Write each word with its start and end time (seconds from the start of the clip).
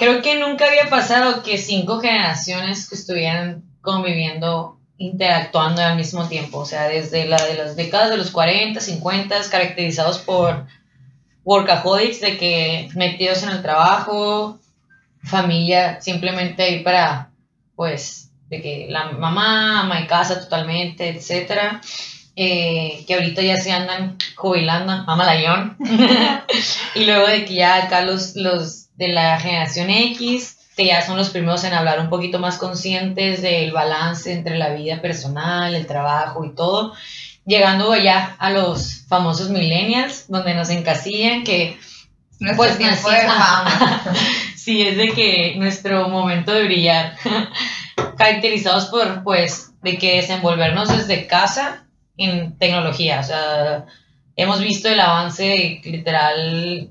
creo 0.00 0.22
que 0.22 0.40
nunca 0.40 0.66
había 0.66 0.88
pasado 0.88 1.42
que 1.42 1.58
cinco 1.58 2.00
generaciones 2.00 2.88
que 2.88 2.94
estuvieran 2.94 3.62
conviviendo, 3.82 4.78
interactuando 4.96 5.82
al 5.82 5.96
mismo 5.96 6.26
tiempo. 6.26 6.60
O 6.60 6.64
sea, 6.64 6.88
desde 6.88 7.26
la 7.26 7.36
de 7.44 7.54
las 7.54 7.76
décadas 7.76 8.08
de 8.08 8.16
los 8.16 8.30
40, 8.30 8.80
50, 8.80 9.36
caracterizados 9.50 10.18
por 10.18 10.66
workaholics, 11.44 12.22
de 12.22 12.38
que 12.38 12.88
metidos 12.94 13.42
en 13.42 13.50
el 13.50 13.60
trabajo, 13.60 14.58
familia, 15.22 16.00
simplemente 16.00 16.62
ahí 16.62 16.82
para, 16.82 17.30
pues, 17.76 18.30
de 18.48 18.62
que 18.62 18.86
la 18.88 19.12
mamá 19.12 19.82
ama 19.82 20.00
y 20.00 20.06
casa 20.06 20.40
totalmente, 20.40 21.10
etcétera. 21.10 21.82
Eh, 22.36 23.04
que 23.06 23.14
ahorita 23.14 23.42
ya 23.42 23.58
se 23.58 23.70
andan 23.70 24.16
jubilando, 24.34 25.04
mamá 25.04 25.26
Layón. 25.26 25.76
y 26.94 27.04
luego 27.04 27.26
de 27.26 27.44
que 27.44 27.54
ya 27.54 27.84
acá 27.84 28.00
los, 28.00 28.34
los 28.34 28.89
de 29.00 29.08
la 29.08 29.40
generación 29.40 29.88
X, 29.88 30.58
que 30.76 30.84
ya 30.84 31.00
son 31.00 31.16
los 31.16 31.30
primeros 31.30 31.64
en 31.64 31.72
hablar 31.72 32.00
un 32.00 32.10
poquito 32.10 32.38
más 32.38 32.58
conscientes 32.58 33.40
del 33.40 33.72
balance 33.72 34.30
entre 34.30 34.58
la 34.58 34.74
vida 34.74 35.00
personal, 35.00 35.74
el 35.74 35.86
trabajo 35.86 36.44
y 36.44 36.54
todo, 36.54 36.92
llegando 37.46 37.96
ya 37.96 38.36
a 38.38 38.50
los 38.50 39.06
famosos 39.08 39.48
millennials, 39.48 40.26
donde 40.28 40.52
nos 40.52 40.68
encasillan 40.68 41.44
que 41.44 41.78
pues 42.56 42.76
tiempo 42.76 43.10
de 43.10 43.20
fama. 43.22 44.02
sí, 44.54 44.82
es 44.82 44.98
de 44.98 45.12
que 45.12 45.54
nuestro 45.56 46.10
momento 46.10 46.52
de 46.52 46.64
brillar, 46.64 47.16
caracterizados 48.18 48.86
por 48.86 49.22
pues 49.22 49.72
de 49.80 49.96
que 49.96 50.16
desenvolvernos 50.16 50.94
desde 50.94 51.26
casa 51.26 51.86
en 52.18 52.58
tecnología, 52.58 53.20
o 53.20 53.24
sea, 53.24 53.86
hemos 54.36 54.60
visto 54.60 54.90
el 54.90 55.00
avance 55.00 55.80
literal 55.84 56.90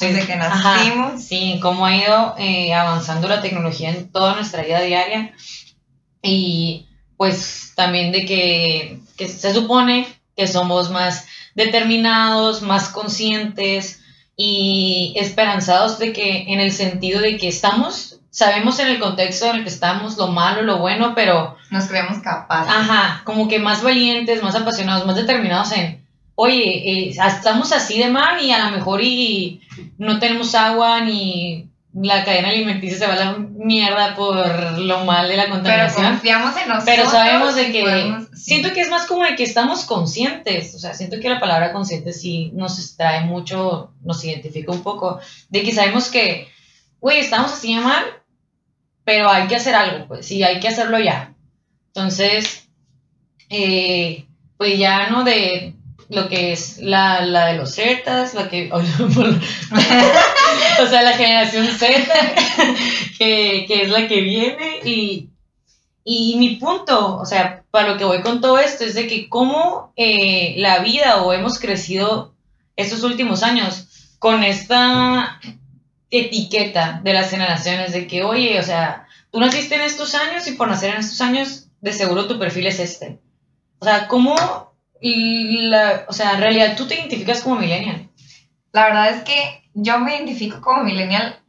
desde 0.00 0.26
que 0.26 0.36
nacimos. 0.36 1.22
sí, 1.22 1.58
cómo 1.62 1.86
ha 1.86 1.96
ido 1.96 2.34
eh, 2.38 2.74
avanzando 2.74 3.28
la 3.28 3.42
tecnología 3.42 3.90
en 3.90 4.10
toda 4.10 4.34
nuestra 4.34 4.62
vida 4.62 4.80
diaria 4.80 5.34
y 6.22 6.86
pues 7.16 7.72
también 7.76 8.12
de 8.12 8.24
que, 8.24 9.00
que 9.16 9.28
se 9.28 9.52
supone 9.52 10.06
que 10.36 10.46
somos 10.46 10.90
más 10.90 11.26
determinados, 11.54 12.62
más 12.62 12.88
conscientes 12.88 14.00
y 14.36 15.12
esperanzados 15.16 15.98
de 15.98 16.12
que 16.12 16.52
en 16.52 16.60
el 16.60 16.72
sentido 16.72 17.20
de 17.20 17.36
que 17.36 17.48
estamos, 17.48 18.20
sabemos 18.30 18.78
en 18.78 18.88
el 18.88 18.98
contexto 18.98 19.46
en 19.46 19.56
el 19.56 19.62
que 19.64 19.68
estamos 19.68 20.16
lo 20.16 20.28
malo, 20.28 20.62
lo 20.62 20.78
bueno, 20.78 21.12
pero... 21.14 21.56
Nos 21.70 21.84
creemos 21.84 22.18
capaces. 22.20 22.72
Ajá, 22.72 23.22
como 23.24 23.48
que 23.48 23.58
más 23.58 23.82
valientes, 23.82 24.42
más 24.42 24.54
apasionados, 24.54 25.06
más 25.06 25.16
determinados 25.16 25.72
en, 25.72 26.02
oye, 26.42 26.90
eh, 26.90 27.10
estamos 27.10 27.70
así 27.70 27.98
de 27.98 28.08
mal 28.08 28.42
y 28.42 28.50
a 28.50 28.64
lo 28.64 28.70
mejor 28.70 29.02
y 29.02 29.60
no 29.98 30.18
tenemos 30.18 30.54
agua 30.54 31.02
ni 31.02 31.68
la 31.92 32.24
cadena 32.24 32.48
alimenticia 32.48 32.96
se 32.96 33.06
va 33.06 33.12
a 33.12 33.16
la 33.16 33.32
mierda 33.38 34.16
por 34.16 34.78
lo 34.78 35.04
mal 35.04 35.28
de 35.28 35.36
la 35.36 35.50
contaminación. 35.50 35.96
Pero 35.96 36.14
confiamos 36.14 36.56
en 36.56 36.68
nosotros. 36.68 36.84
Pero 36.86 37.10
sabemos 37.10 37.56
de 37.56 37.72
que 37.72 38.26
siento 38.32 38.72
que 38.72 38.80
es 38.80 38.88
más 38.88 39.06
como 39.06 39.24
de 39.24 39.36
que 39.36 39.42
estamos 39.42 39.84
conscientes, 39.84 40.74
o 40.74 40.78
sea, 40.78 40.94
siento 40.94 41.20
que 41.20 41.28
la 41.28 41.40
palabra 41.40 41.74
consciente 41.74 42.14
sí 42.14 42.52
nos 42.54 42.78
extrae 42.78 43.20
mucho, 43.20 43.92
nos 44.02 44.24
identifica 44.24 44.72
un 44.72 44.82
poco, 44.82 45.20
de 45.50 45.62
que 45.62 45.74
sabemos 45.74 46.08
que, 46.08 46.48
güey, 47.00 47.18
estamos 47.18 47.52
así 47.52 47.74
de 47.74 47.82
mal, 47.82 48.02
pero 49.04 49.28
hay 49.28 49.46
que 49.46 49.56
hacer 49.56 49.74
algo, 49.74 50.06
pues, 50.08 50.24
sí, 50.24 50.42
hay 50.42 50.58
que 50.58 50.68
hacerlo 50.68 50.98
ya. 50.98 51.34
Entonces, 51.88 52.66
eh, 53.50 54.24
pues 54.56 54.78
ya, 54.78 55.10
¿no? 55.10 55.22
De, 55.22 55.74
lo 56.10 56.28
que 56.28 56.52
es 56.52 56.78
la, 56.78 57.24
la 57.24 57.46
de 57.46 57.56
los 57.56 57.74
Zetas, 57.74 58.34
la 58.34 58.48
que... 58.48 58.70
o 58.72 58.78
sea, 60.86 61.02
la 61.02 61.12
generación 61.12 61.66
Z, 61.68 61.88
que, 63.18 63.64
que, 63.66 63.82
es 63.82 63.90
la 63.90 64.08
que 64.08 64.20
viene 64.20 64.80
y, 64.84 65.30
y 66.04 66.36
mi 66.36 66.56
punto, 66.56 67.16
o 67.16 67.24
sea, 67.24 67.62
para 67.70 67.90
lo 67.90 67.96
que 67.96 68.04
voy 68.04 68.22
con 68.22 68.40
todo 68.40 68.58
esto 68.58 68.84
es 68.84 68.94
de 68.94 69.06
que 69.06 69.28
cómo 69.28 69.92
eh, 69.96 70.54
la 70.58 70.80
vida 70.80 71.22
o 71.22 71.32
hemos 71.32 71.60
crecido 71.60 72.34
estos 72.74 73.04
últimos 73.04 73.44
años 73.44 74.14
con 74.18 74.42
esta 74.42 75.40
etiqueta 76.10 77.00
de 77.04 77.12
las 77.12 77.30
generaciones 77.30 77.92
de 77.92 78.08
que, 78.08 78.24
oye, 78.24 78.58
o 78.58 78.62
sea, 78.64 79.06
tú 79.30 79.38
naciste 79.38 79.76
en 79.76 79.82
estos 79.82 80.16
años 80.16 80.48
y 80.48 80.52
por 80.52 80.68
nacer 80.68 80.94
en 80.94 81.00
estos 81.00 81.20
años, 81.20 81.68
de 81.80 81.92
seguro 81.92 82.26
tu 82.26 82.38
perfil 82.38 82.66
es 82.66 82.80
este. 82.80 83.20
O 83.78 83.84
sea, 83.84 84.08
¿cómo 84.08 84.69
la, 85.02 86.04
o 86.08 86.12
sea, 86.12 86.32
en 86.32 86.40
realidad 86.40 86.76
tú 86.76 86.86
te 86.86 86.94
identificas 86.94 87.42
como 87.42 87.56
millennial. 87.56 88.08
La 88.72 88.84
verdad 88.84 89.10
es 89.10 89.22
que 89.22 89.62
yo 89.74 89.98
me 89.98 90.16
identifico 90.16 90.60
como 90.60 90.84
millennial 90.84 91.40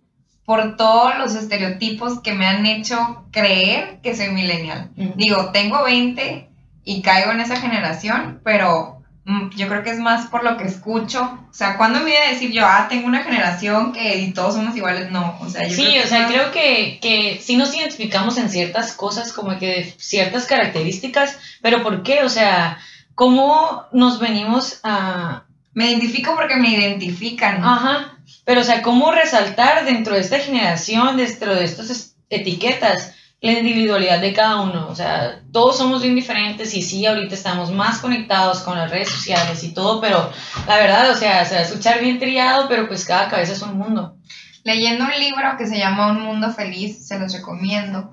por 0.46 0.76
todos 0.76 1.18
los 1.18 1.36
estereotipos 1.36 2.20
que 2.22 2.34
me 2.34 2.48
han 2.48 2.66
hecho 2.66 3.26
creer 3.32 4.00
que 4.02 4.16
soy 4.16 4.30
millennial. 4.30 4.90
Digo, 5.16 5.52
tengo 5.52 5.84
20 5.84 6.50
y 6.84 7.02
caigo 7.02 7.32
en 7.32 7.42
esa 7.42 7.58
generación, 7.58 8.42
pero 8.44 9.04
mm, 9.26 9.50
yo 9.52 9.68
creo 9.68 9.84
que 9.84 9.92
es 9.92 10.00
más 10.00 10.28
por 10.28 10.44
lo 10.44 10.58
que 10.58 10.66
escucho. 10.66 11.40
O 11.50 11.54
sea, 11.54 11.78
cuando 11.78 12.00
me 12.00 12.06
voy 12.06 12.16
a 12.16 12.32
decir 12.32 12.52
yo, 12.52 12.66
ah, 12.66 12.88
tengo 12.90 13.08
una 13.08 13.24
generación 13.24 13.94
que 13.94 14.32
todos 14.34 14.56
somos 14.56 14.76
iguales? 14.76 15.12
No, 15.12 15.38
o 15.40 15.48
sea, 15.48 15.68
yo 15.68 15.76
Sí, 15.76 16.00
o 16.00 16.08
sea, 16.08 16.28
creo 16.28 16.52
que, 16.52 17.00
que 17.02 17.40
sí 17.42 17.56
nos 17.56 17.74
identificamos 17.76 18.38
en 18.38 18.50
ciertas 18.50 18.94
cosas, 18.94 19.32
como 19.32 19.58
que 19.60 19.94
ciertas 19.98 20.46
características, 20.48 21.38
pero 21.62 21.84
¿por 21.84 22.02
qué? 22.04 22.24
O 22.24 22.30
sea, 22.30 22.80
cómo 23.22 23.86
nos 23.92 24.20
venimos 24.20 24.80
a... 24.82 25.44
Me 25.76 25.92
identifico 25.92 26.34
porque 26.36 26.56
me 26.56 26.70
identifican. 26.70 27.64
Ajá, 27.64 28.18
pero 28.46 28.62
o 28.62 28.64
sea, 28.64 28.82
cómo 28.82 29.12
resaltar 29.12 29.86
dentro 29.86 30.16
de 30.16 30.22
esta 30.22 30.40
generación, 30.40 31.18
dentro 31.18 31.54
de 31.54 31.66
estas 31.66 32.16
etiquetas, 32.32 33.14
la 33.40 33.52
individualidad 33.52 34.22
de 34.22 34.34
cada 34.34 34.62
uno. 34.62 34.88
O 34.90 34.96
sea, 34.96 35.40
todos 35.52 35.78
somos 35.78 36.02
bien 36.02 36.16
diferentes 36.16 36.74
y 36.74 36.82
sí, 36.82 37.06
ahorita 37.06 37.36
estamos 37.36 37.70
más 37.70 38.00
conectados 38.00 38.62
con 38.62 38.76
las 38.76 38.90
redes 38.90 39.10
sociales 39.10 39.64
y 39.64 39.72
todo, 39.72 40.02
pero 40.02 40.32
la 40.66 40.78
verdad, 40.78 41.12
o 41.12 41.16
sea, 41.16 41.46
se 41.46 41.54
va 41.54 41.62
a 41.62 41.66
escuchar 41.66 42.02
bien 42.02 42.18
triado, 42.18 42.68
pero 42.68 42.88
pues 42.88 43.06
cada 43.06 43.30
cabeza 43.30 43.54
es 43.54 43.62
un 43.62 43.78
mundo. 43.78 44.16
Leyendo 44.64 45.06
un 45.06 45.20
libro 45.20 45.58
que 45.60 45.68
se 45.68 45.78
llama 45.78 46.10
Un 46.10 46.24
Mundo 46.24 46.52
Feliz, 46.52 47.06
se 47.08 47.20
los 47.20 47.32
recomiendo. 47.32 48.12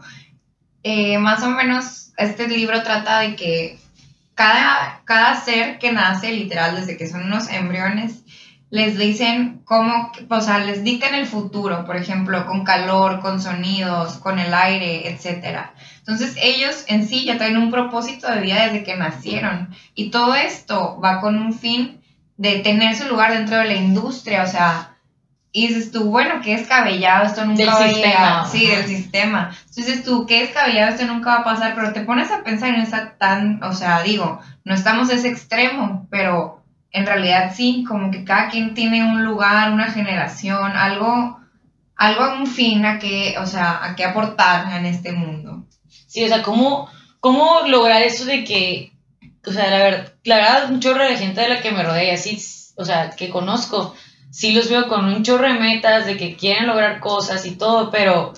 Eh, 0.83 1.17
más 1.17 1.43
o 1.43 1.49
menos, 1.49 2.13
este 2.19 2.47
libro 2.47 2.83
trata 2.83 3.21
de 3.21 3.37
que 3.37 3.79
cada, 4.39 5.03
cada 5.05 5.35
ser 5.35 5.81
que 5.81 5.91
nace, 5.91 6.31
literal, 6.31 6.77
desde 6.77 6.97
que 6.97 7.09
son 7.09 7.25
unos 7.25 7.51
embriones, 7.51 8.23
les 8.71 8.97
dicen 8.97 9.63
cómo, 9.65 10.13
o 10.31 10.41
sea, 10.41 10.61
les 10.61 10.85
dictan 10.85 11.17
el 11.17 11.27
futuro, 11.27 11.85
por 11.85 11.97
ejemplo, 11.97 12.47
con 12.47 12.63
calor, 12.63 13.19
con 13.19 13.43
sonidos, 13.43 14.19
con 14.19 14.39
el 14.39 14.55
aire, 14.55 15.09
etc. 15.09 15.71
Entonces 15.99 16.37
ellos 16.41 16.85
en 16.87 17.09
sí 17.09 17.25
ya 17.25 17.37
traen 17.37 17.57
un 17.57 17.73
propósito 17.73 18.31
de 18.31 18.41
vida 18.41 18.67
desde 18.67 18.85
que 18.85 18.97
nacieron 18.97 19.75
y 19.97 20.11
todo 20.11 20.37
esto 20.37 21.01
va 21.03 21.21
con 21.21 21.37
un 21.37 21.53
fin 21.53 22.01
de 22.37 22.61
tener 22.61 22.95
su 22.95 23.09
lugar 23.09 23.33
dentro 23.33 23.57
de 23.57 23.65
la 23.65 23.75
industria, 23.75 24.45
o 24.45 24.47
sea, 24.47 24.88
y 25.59 25.69
dices 25.69 25.91
tú, 25.91 26.05
bueno, 26.05 26.41
qué 26.43 26.57
descabellado, 26.57 27.27
esto 27.27 27.45
nunca 27.45 27.65
va 27.65 27.85
a 27.85 27.89
llegar. 27.89 28.47
Sí, 28.47 28.67
del 28.67 28.87
sistema. 28.87 29.51
Entonces 29.69 30.05
tú, 30.05 30.25
qué 30.27 30.41
descabellado, 30.41 30.93
esto 30.93 31.07
nunca 31.07 31.31
va 31.31 31.37
a 31.41 31.45
pasar, 31.45 31.75
pero 31.75 31.93
te 31.93 32.03
pones 32.03 32.31
a 32.31 32.45
pensar 32.45 32.71
y 32.71 32.77
no 32.77 32.83
está 32.83 33.17
tan, 33.19 33.63
o 33.63 33.73
sea, 33.73 34.03
digo, 34.03 34.41
no 34.65 34.75
estamos 34.75 35.11
a 35.11 35.15
ese 35.15 35.29
extremo, 35.29 36.07
pero 36.11 36.63
en 36.93 37.07
realidad 37.07 37.53
sí, 37.55 37.85
como 37.89 38.11
que 38.11 38.25
cada 38.25 38.49
quien 38.49 38.75
tiene 38.75 39.03
un 39.03 39.25
lugar, 39.25 39.73
una 39.73 39.91
generación, 39.91 40.73
algo, 40.77 41.41
algo, 41.97 42.35
un 42.35 42.47
fin 42.47 42.87
a 42.87 42.99
que, 42.99 43.37
o 43.39 43.47
sea, 43.47 43.85
a 43.85 43.97
qué 43.97 44.05
aportar 44.05 44.73
en 44.77 44.87
este 44.87 45.13
mundo. 45.13 45.67
Sí, 46.07 46.25
o 46.25 46.29
sea, 46.29 46.43
¿cómo, 46.43 46.89
cómo 47.21 47.63
lograr 47.67 48.03
eso 48.03 48.25
de 48.25 48.45
que, 48.45 48.93
o 49.45 49.51
sea, 49.51 49.71
la 49.71 49.79
verdad, 49.79 50.13
la 50.25 50.37
verdad, 50.37 50.71
un 50.71 50.81
chorro 50.81 51.05
de 51.05 51.17
gente 51.17 51.41
de 51.41 51.49
la 51.49 51.61
que 51.61 51.73
me 51.73 51.83
rodea, 51.83 52.15
así, 52.15 52.39
o 52.77 52.85
sea, 52.85 53.11
que 53.11 53.29
conozco, 53.29 53.95
sí 54.31 54.53
los 54.53 54.69
veo 54.69 54.89
con 54.89 55.05
un 55.07 55.23
chorro 55.23 55.53
de 55.53 55.59
metas, 55.59 56.07
de 56.07 56.17
que 56.17 56.37
quieren 56.37 56.67
lograr 56.67 57.01
cosas 57.01 57.45
y 57.47 57.53
todo, 57.53 57.91
pero, 57.91 58.33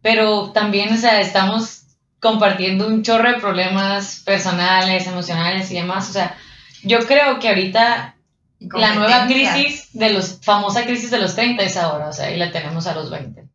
pero 0.00 0.50
también, 0.52 0.92
o 0.92 0.96
sea, 0.96 1.20
estamos 1.20 1.82
compartiendo 2.20 2.86
un 2.86 3.02
chorro 3.02 3.32
de 3.32 3.40
problemas 3.40 4.22
personales, 4.24 5.06
emocionales 5.06 5.70
y 5.70 5.74
demás. 5.74 6.08
O 6.08 6.12
sea, 6.12 6.36
yo 6.84 7.00
creo 7.00 7.38
que 7.40 7.48
ahorita 7.48 8.16
la 8.60 8.94
nueva 8.94 9.26
crisis 9.26 9.88
de 9.92 10.10
los, 10.10 10.38
famosa 10.40 10.84
crisis 10.84 11.10
de 11.10 11.18
los 11.18 11.34
30 11.34 11.62
es 11.64 11.76
ahora, 11.76 12.08
o 12.08 12.12
sea, 12.12 12.30
y 12.30 12.36
la 12.36 12.52
tenemos 12.52 12.86
a 12.86 12.94
los 12.94 13.10
20. 13.10 13.48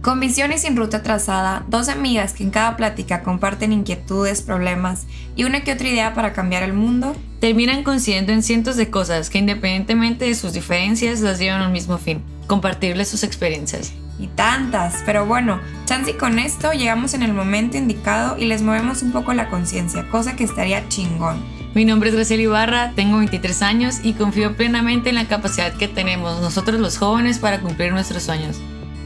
Con 0.00 0.20
visión 0.20 0.52
y 0.52 0.58
sin 0.58 0.76
ruta 0.76 1.02
trazada, 1.02 1.64
dos 1.66 1.88
amigas 1.88 2.32
que 2.32 2.44
en 2.44 2.50
cada 2.50 2.76
plática 2.76 3.22
comparten 3.22 3.72
inquietudes, 3.72 4.40
problemas 4.40 5.06
y 5.34 5.44
una 5.44 5.64
que 5.64 5.72
otra 5.72 5.88
idea 5.88 6.14
para 6.14 6.32
cambiar 6.32 6.62
el 6.62 6.72
mundo, 6.72 7.16
terminan 7.40 7.82
coincidiendo 7.82 8.32
en 8.32 8.42
cientos 8.42 8.76
de 8.76 8.90
cosas 8.90 9.30
que 9.30 9.38
independientemente 9.38 10.24
de 10.24 10.34
sus 10.34 10.52
diferencias 10.52 11.20
las 11.20 11.38
llevan 11.38 11.62
al 11.62 11.72
mismo 11.72 11.98
fin, 11.98 12.22
compartirles 12.46 13.08
sus 13.08 13.22
experiencias. 13.22 13.92
Y 14.18 14.28
tantas, 14.28 15.02
pero 15.04 15.26
bueno, 15.26 15.60
chance 15.84 16.12
y 16.12 16.14
con 16.14 16.38
esto 16.38 16.72
llegamos 16.72 17.12
en 17.12 17.22
el 17.22 17.34
momento 17.34 17.76
indicado 17.76 18.38
y 18.38 18.46
les 18.46 18.62
movemos 18.62 19.02
un 19.02 19.12
poco 19.12 19.34
la 19.34 19.50
conciencia, 19.50 20.08
cosa 20.10 20.36
que 20.36 20.44
estaría 20.44 20.88
chingón. 20.88 21.44
Mi 21.74 21.84
nombre 21.84 22.08
es 22.08 22.14
Graciela 22.14 22.42
Ibarra, 22.42 22.92
tengo 22.96 23.18
23 23.18 23.60
años 23.60 23.96
y 24.02 24.14
confío 24.14 24.56
plenamente 24.56 25.10
en 25.10 25.16
la 25.16 25.28
capacidad 25.28 25.74
que 25.74 25.88
tenemos 25.88 26.40
nosotros 26.40 26.80
los 26.80 26.96
jóvenes 26.96 27.38
para 27.38 27.60
cumplir 27.60 27.92
nuestros 27.92 28.22
sueños. 28.22 28.56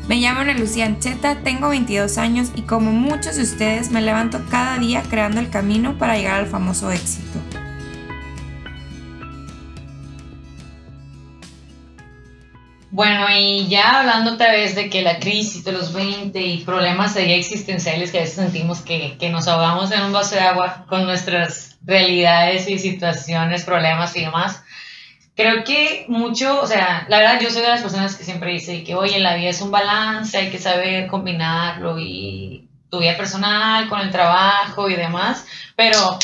Me 0.07 0.17
llamo 0.17 0.41
Ana 0.41 0.55
Lucía 0.55 0.87
Ancheta, 0.87 1.37
tengo 1.43 1.69
22 1.69 2.17
años 2.19 2.53
y 2.55 2.63
como 2.63 2.93
muchos 2.93 3.37
de 3.37 3.43
ustedes 3.43 3.91
me 3.91 4.01
levanto 4.01 4.41
cada 4.49 4.79
día 4.79 5.03
creando 5.03 5.41
el 5.41 5.51
camino 5.51 5.99
para 5.99 6.17
llegar 6.17 6.39
al 6.41 6.47
famoso 6.47 6.93
éxito. 6.93 7.41
Bueno, 12.93 13.27
y 13.31 13.69
ya 13.69 14.01
hablando 14.01 14.33
otra 14.33 14.51
vez 14.51 14.75
de 14.75 14.91
que 14.91 15.03
la 15.03 15.21
crisis 15.21 15.63
de 15.63 15.71
los 15.71 15.93
20 15.93 16.41
y 16.41 16.65
problemas 16.65 17.15
ahí 17.15 17.33
existenciales 17.33 18.11
que 18.11 18.19
a 18.19 18.23
veces 18.23 18.37
sentimos 18.37 18.81
que, 18.81 19.17
que 19.17 19.31
nos 19.31 19.47
ahogamos 19.47 19.93
en 19.93 20.03
un 20.03 20.13
vaso 20.13 20.35
de 20.35 20.41
agua 20.41 20.87
con 20.89 21.05
nuestras 21.05 21.79
realidades 21.85 22.69
y 22.69 22.81
situaciones, 22.81 23.65
problemas 23.65 24.17
y 24.17 24.23
demás, 24.23 24.63
creo 25.37 25.63
que 25.63 26.05
mucho, 26.09 26.61
o 26.61 26.67
sea, 26.67 27.07
la 27.09 27.19
verdad 27.19 27.41
yo 27.41 27.51
soy 27.51 27.63
de 27.63 27.69
las 27.69 27.81
personas 27.81 28.17
que 28.17 28.25
siempre 28.25 28.53
dice 28.53 28.83
que, 28.83 28.97
oye, 28.97 29.21
la 29.21 29.37
vida 29.37 29.51
es 29.51 29.61
un 29.61 29.71
balance, 29.71 30.37
hay 30.37 30.51
que 30.51 30.59
saber 30.59 31.07
combinarlo 31.07 31.97
y 31.99 32.69
tu 32.91 32.99
vida 32.99 33.17
personal 33.17 33.89
con 33.89 34.01
el 34.01 34.11
trabajo 34.11 34.91
y 34.91 34.97
demás, 34.97 35.47
pero, 35.77 36.19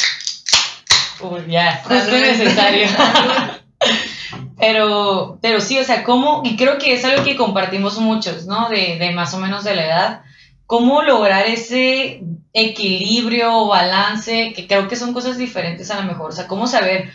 ya, 1.47 1.83
no 1.89 1.95
es 1.95 2.11
necesario. 2.11 2.89
pero, 4.59 5.39
pero 5.41 5.61
sí, 5.61 5.79
o 5.79 5.85
sea, 5.85 6.05
cómo, 6.05 6.43
y 6.45 6.57
creo 6.57 6.79
que 6.79 6.95
es 6.95 7.05
algo 7.05 7.25
que 7.25 7.37
compartimos 7.37 7.99
muchos, 7.99 8.47
¿no? 8.47 8.69
De, 8.69 8.99
de 8.99 9.11
más 9.13 9.35
o 9.35 9.39
menos 9.39 9.65
de 9.65 9.77
la 9.77 9.87
edad, 9.87 10.23
cómo 10.67 11.03
lograr 11.03 11.47
ese 11.47 12.23
equilibrio 12.53 13.57
o 13.57 13.69
balance, 13.69 14.53
que 14.55 14.67
creo 14.67 14.89
que 14.89 14.97
son 14.97 15.13
cosas 15.13 15.39
diferentes 15.39 15.91
a 15.91 16.01
lo 16.01 16.07
mejor, 16.07 16.31
o 16.31 16.33
sea, 16.33 16.47
cómo 16.47 16.67
saber 16.67 17.11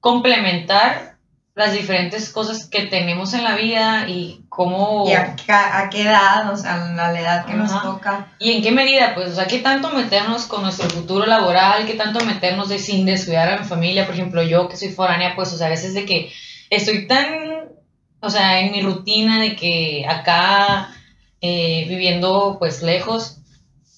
complementar 0.00 1.11
las 1.54 1.74
diferentes 1.74 2.30
cosas 2.30 2.66
que 2.66 2.86
tenemos 2.86 3.34
en 3.34 3.44
la 3.44 3.56
vida 3.56 4.08
y 4.08 4.44
cómo... 4.48 5.04
¿Y 5.06 5.12
a, 5.12 5.36
a 5.48 5.90
qué 5.90 6.02
edad, 6.02 6.50
o 6.50 6.56
sea, 6.56 6.86
a 6.86 7.12
la 7.12 7.20
edad 7.20 7.44
que 7.44 7.52
nos 7.54 7.70
toca? 7.82 8.32
¿Y 8.38 8.52
en 8.52 8.62
qué 8.62 8.72
medida? 8.72 9.14
Pues, 9.14 9.32
o 9.32 9.34
sea, 9.34 9.46
¿qué 9.46 9.58
tanto 9.58 9.90
meternos 9.90 10.46
con 10.46 10.62
nuestro 10.62 10.88
futuro 10.88 11.26
laboral? 11.26 11.84
¿Qué 11.86 11.94
tanto 11.94 12.24
meternos 12.24 12.70
de 12.70 12.78
sin 12.78 13.04
descuidar 13.04 13.52
a 13.52 13.58
mi 13.58 13.64
familia? 13.66 14.06
Por 14.06 14.14
ejemplo, 14.14 14.42
yo 14.42 14.68
que 14.68 14.78
soy 14.78 14.88
foránea, 14.88 15.34
pues, 15.36 15.52
o 15.52 15.58
sea, 15.58 15.66
a 15.66 15.70
veces 15.70 15.92
de 15.92 16.06
que 16.06 16.32
estoy 16.70 17.06
tan, 17.06 17.26
o 18.20 18.30
sea, 18.30 18.60
en 18.60 18.72
mi 18.72 18.80
rutina 18.80 19.38
de 19.38 19.54
que 19.54 20.06
acá, 20.08 20.88
eh, 21.42 21.84
viviendo, 21.86 22.56
pues, 22.58 22.82
lejos 22.82 23.40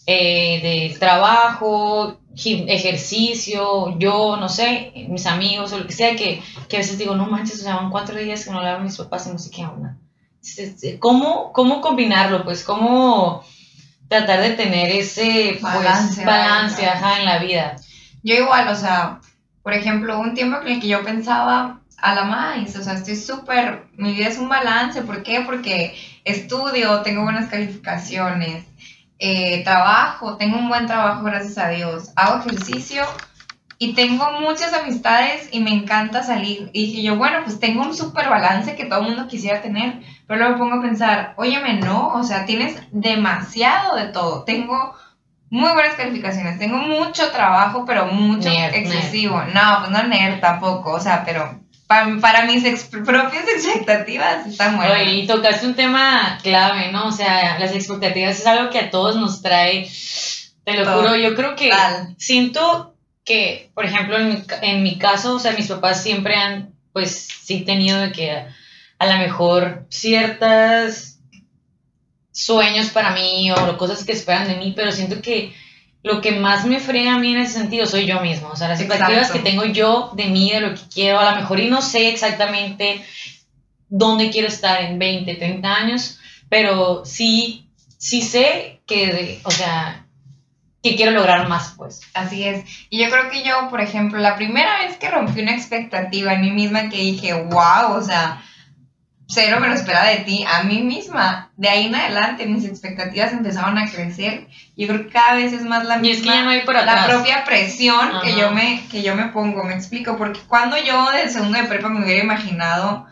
eh, 0.07 0.59
del 0.61 0.99
trabajo, 0.99 2.19
ejercicio, 2.37 3.99
yo, 3.99 4.37
no 4.37 4.49
sé, 4.49 4.93
mis 5.09 5.27
amigos 5.27 5.73
o 5.73 5.79
lo 5.79 5.87
que 5.87 5.93
sea, 5.93 6.17
que, 6.17 6.43
que 6.69 6.77
a 6.77 6.81
veces 6.81 6.99
digo, 6.99 7.15
no 7.15 7.27
manches, 7.27 7.61
o 7.61 7.63
sea, 7.63 7.77
van 7.77 7.91
cuatro 7.91 8.19
días 8.19 8.45
que 8.45 8.51
no 8.51 8.61
a 8.61 8.79
mis 8.79 8.97
papás 8.97 9.27
y 9.27 9.31
no 9.31 9.39
sé 9.39 9.51
qué 9.51 9.65
onda. 9.65 9.97
¿Cómo, 10.99 11.53
cómo 11.53 11.81
combinarlo? 11.81 12.45
Pues, 12.45 12.65
¿cómo 12.65 13.43
tratar 14.09 14.43
de 14.43 14.51
tener 14.51 14.91
ese 14.91 15.59
pues, 15.61 15.63
Balance, 15.63 16.25
balance, 16.25 16.83
vaya. 16.83 16.93
ajá, 16.93 17.21
en 17.21 17.25
la 17.25 17.39
vida? 17.39 17.77
Yo 18.23 18.35
igual, 18.35 18.69
o 18.69 18.77
sea, 18.77 19.21
por 19.63 19.73
ejemplo, 19.73 20.19
un 20.19 20.35
tiempo 20.35 20.61
en 20.61 20.69
el 20.69 20.81
que 20.81 20.89
yo 20.89 21.03
pensaba 21.03 21.81
a 21.97 22.15
la 22.15 22.25
más, 22.25 22.77
o 22.77 22.83
sea, 22.83 22.95
estoy 22.95 23.17
súper, 23.17 23.87
mi 23.97 24.13
vida 24.13 24.29
es 24.29 24.39
un 24.39 24.49
balance, 24.49 25.03
¿por 25.03 25.23
qué? 25.23 25.41
Porque 25.41 25.95
estudio, 26.25 27.01
tengo 27.01 27.23
buenas 27.23 27.49
calificaciones, 27.49 28.65
eh, 29.19 29.63
trabajo, 29.65 30.37
tengo 30.37 30.59
un 30.59 30.69
buen 30.69 30.87
trabajo, 30.87 31.25
gracias 31.25 31.59
a 31.59 31.69
Dios, 31.69 32.11
hago 32.17 32.41
ejercicio 32.41 33.05
y 33.79 33.95
tengo 33.95 34.41
muchas 34.41 34.73
amistades 34.73 35.49
y 35.53 35.61
me 35.61 35.71
encanta 35.71 36.23
salir. 36.23 36.71
Y 36.73 36.87
dije 36.87 37.03
yo, 37.03 37.17
bueno, 37.17 37.39
pues 37.45 37.61
tengo 37.61 37.83
un 37.83 37.95
súper 37.95 38.29
balance 38.29 38.77
que 38.77 38.87
todo 38.87 39.01
el 39.01 39.09
mundo 39.09 39.29
quisiera 39.29 39.61
tener, 39.63 40.01
pero 40.27 40.41
luego 40.41 40.55
me 40.55 40.59
pongo 40.59 40.75
a 40.77 40.83
pensar, 40.83 41.35
óyeme, 41.37 41.75
no, 41.75 42.09
o 42.09 42.23
sea, 42.23 42.47
tienes 42.47 42.81
demasiado 42.93 43.97
de 43.97 44.07
todo, 44.07 44.45
tengo 44.45 44.95
muy 45.51 45.71
buenas 45.73 45.95
calificaciones, 45.95 46.59
tengo 46.59 46.79
mucho 46.79 47.31
trabajo, 47.31 47.85
pero 47.85 48.07
mucho 48.07 48.49
Nerd, 48.49 48.75
excesivo. 48.75 49.41
No, 49.53 49.79
pues 49.81 49.91
no 49.91 50.03
nerd 50.03 50.41
tampoco, 50.41 50.93
o 50.93 51.01
sea, 51.01 51.23
pero 51.25 51.61
pa- 52.05 52.21
para 52.21 52.45
mis 52.47 52.65
ex- 52.65 52.85
propias 52.85 53.45
expectativas 53.49 54.47
está 54.47 54.75
bueno. 54.77 54.93
Oye, 54.93 55.15
y 55.15 55.27
tocaste 55.27 55.67
un 55.67 55.75
tema 55.75 56.39
clave, 56.43 56.91
¿no? 56.93 57.07
O 57.09 57.13
sea, 57.13 57.59
las 57.59 57.73
expectativas 57.73 58.39
es 58.41 58.47
algo 58.47 58.71
que 58.71 58.79
a 58.79 58.91
todos 58.91 59.17
nos 59.17 59.41
trae, 59.43 59.89
te 60.65 60.75
lo 60.77 60.85
Todo. 60.85 60.97
juro, 61.03 61.17
yo 61.17 61.35
creo 61.35 61.55
que 61.57 61.71
siento 62.19 62.95
que, 63.25 63.71
por 63.75 63.85
ejemplo, 63.87 64.19
en 64.19 64.29
mi, 64.29 64.43
ca- 64.43 64.59
en 64.63 64.83
mi 64.83 64.99
caso, 64.99 65.35
o 65.37 65.39
sea, 65.39 65.53
mis 65.53 65.69
papás 65.69 66.03
siempre 66.03 66.35
han, 66.37 66.75
pues, 66.93 67.29
sí 67.43 67.61
tenido 67.65 67.99
de 68.01 68.13
que 68.13 68.31
a, 68.33 68.55
a 68.99 69.07
lo 69.07 69.19
mejor 69.19 69.87
ciertas 69.89 71.19
sueños 72.33 72.89
para 72.91 73.11
mí 73.13 73.51
o 73.53 73.77
cosas 73.79 74.05
que 74.05 74.13
esperan 74.13 74.49
de 74.49 74.57
mí, 74.57 74.73
pero 74.77 74.91
siento 74.93 75.23
que 75.23 75.55
lo 76.05 76.21
que 76.21 76.33
más 76.33 76.67
me 76.67 76.81
frena 76.81 77.15
a 77.15 77.19
mí 77.19 77.33
en 77.33 77.41
ese 77.41 77.55
sentido 77.55 77.87
soy 77.87 78.05
yo 78.05 78.21
mismo, 78.21 78.49
o 78.49 78.57
sea, 78.57 78.69
las 78.69 78.79
expectativas 78.79 79.31
que 79.31 79.39
tengo 79.39 79.65
yo 79.65 80.11
de 80.15 80.27
mí, 80.27 80.53
de 80.53 80.61
lo 80.61 80.75
que 80.75 80.83
quiero, 80.93 81.19
a 81.19 81.31
lo 81.31 81.41
mejor 81.41 81.59
y 81.61 81.71
no 81.71 81.81
sé 81.81 82.11
exactamente 82.11 83.03
dónde 83.89 84.29
quiero 84.31 84.49
estar 84.49 84.83
en 84.83 84.99
20, 84.99 85.35
30 85.35 85.75
años, 85.75 86.19
pero 86.51 87.07
sí, 87.07 87.71
sí 87.97 88.21
sé 88.21 88.83
que, 88.87 89.41
o 89.45 89.51
sea, 89.51 90.05
que 90.83 90.95
quiero 90.95 91.13
lograr 91.13 91.49
más, 91.49 91.73
pues. 91.75 92.03
Así 92.13 92.45
es. 92.45 92.67
Y 92.91 93.03
yo 93.03 93.09
creo 93.09 93.31
que 93.31 93.43
yo, 93.43 93.71
por 93.71 93.81
ejemplo, 93.81 94.19
la 94.19 94.37
primera 94.37 94.81
vez 94.81 94.99
que 94.99 95.11
rompí 95.11 95.41
una 95.41 95.55
expectativa 95.55 96.35
en 96.35 96.43
mí 96.43 96.51
misma 96.51 96.91
que 96.91 96.99
dije, 96.99 97.33
wow, 97.33 97.97
o 97.97 98.03
sea, 98.03 98.45
cero 99.35 99.59
me 99.61 99.69
lo 99.69 99.75
esperaba 99.75 100.07
de 100.09 100.19
ti, 100.19 100.45
a 100.49 100.63
mí 100.63 100.81
misma, 100.83 101.51
de 101.57 101.69
ahí 101.69 101.87
en 101.87 101.95
adelante 101.97 102.47
mis 102.47 102.65
expectativas 102.65 103.33
empezaron 103.33 103.77
a 103.77 103.91
crecer. 103.91 104.47
Yo 104.77 104.87
creo 104.87 105.07
que 105.07 105.13
cada 105.13 105.35
vez 105.35 105.53
es 105.53 105.63
más 105.65 105.85
la 105.85 105.97
Y 106.03 106.11
es 106.11 106.19
misma. 106.19 106.33
que 106.33 106.39
ya 106.39 106.45
no 106.45 106.51
hay 106.51 106.63
la 106.67 106.81
atrás. 106.81 107.07
propia 107.07 107.45
presión 107.45 108.11
que 108.23 108.37
yo 108.37 108.51
me 108.53 108.83
que 108.91 109.03
yo 109.03 109.15
me 109.17 109.27
pongo, 109.29 109.65
me 109.65 109.75
explico, 109.75 110.17
porque 110.17 110.41
cuando 110.47 110.77
yo 110.79 111.11
de 111.11 111.29
segundo 111.29 111.59
de 111.59 111.65
prepa 111.65 111.89
me 111.89 112.05
hubiera 112.05 112.23
imaginado 112.25 113.07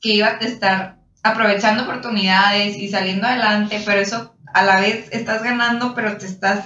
que 0.00 0.10
iba 0.14 0.26
a 0.28 0.30
estar 0.38 0.96
aprovechando 1.22 1.84
oportunidades 1.84 2.76
y 2.76 2.88
saliendo 2.88 3.26
adelante, 3.26 3.82
pero 3.84 4.00
eso 4.00 4.34
a 4.54 4.62
la 4.62 4.80
vez 4.80 5.08
estás 5.12 5.42
ganando, 5.42 5.94
pero 5.94 6.16
te 6.16 6.26
estás 6.26 6.64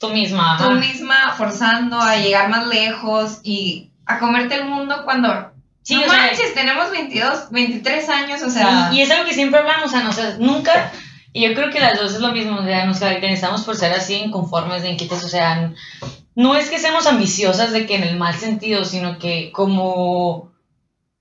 Tú 0.00 0.08
misma. 0.10 0.56
tú 0.58 0.70
misma 0.72 1.34
forzando 1.36 2.00
a 2.00 2.16
llegar 2.16 2.48
más 2.48 2.66
lejos 2.66 3.40
y 3.42 3.90
a 4.06 4.18
comerte 4.18 4.54
el 4.54 4.64
mundo 4.64 5.02
cuando 5.04 5.52
Sí, 5.82 5.94
no 5.94 6.02
o 6.02 6.04
sea, 6.04 6.16
manches, 6.18 6.54
tenemos 6.54 6.90
22, 6.90 7.50
23 7.50 8.08
años, 8.10 8.42
o 8.42 8.50
sea, 8.50 8.90
y 8.92 9.00
es 9.02 9.10
algo 9.10 9.24
que 9.26 9.34
siempre 9.34 9.60
hablamos, 9.60 9.92
o 9.92 10.12
sea, 10.12 10.36
nunca, 10.38 10.92
y 11.32 11.48
yo 11.48 11.54
creo 11.54 11.70
que 11.70 11.80
las 11.80 11.98
dos 11.98 12.14
es 12.14 12.20
lo 12.20 12.32
mismo, 12.32 12.58
o 12.58 12.64
sea, 12.64 12.84
nos 12.84 12.98
caracterizamos 12.98 13.62
por 13.62 13.76
ser 13.76 13.92
así 13.92 14.14
inconformes, 14.14 14.82
de 14.82 14.90
inquietas, 14.90 15.24
o 15.24 15.28
sea, 15.28 15.72
no 16.34 16.54
es 16.54 16.68
que 16.70 16.78
seamos 16.78 17.06
ambiciosas 17.06 17.72
de 17.72 17.86
que 17.86 17.96
en 17.96 18.04
el 18.04 18.18
mal 18.18 18.34
sentido, 18.34 18.84
sino 18.84 19.18
que 19.18 19.50
como 19.52 20.52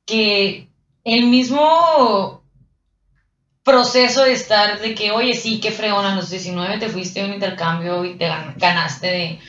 que 0.06 0.68
el 1.04 1.26
mismo 1.28 2.44
proceso 3.64 4.24
de 4.24 4.34
estar, 4.34 4.80
de 4.80 4.96
que, 4.96 5.12
oye, 5.12 5.34
sí, 5.36 5.60
qué 5.60 5.72
fregona, 5.72 6.14
a 6.14 6.16
los 6.16 6.30
19 6.30 6.78
te 6.80 6.90
fuiste 6.90 7.22
a 7.22 7.26
un 7.26 7.34
intercambio 7.34 8.04
y 8.04 8.16
te 8.18 8.28
gan- 8.28 8.54
ganaste 8.58 9.08
de, 9.08 9.40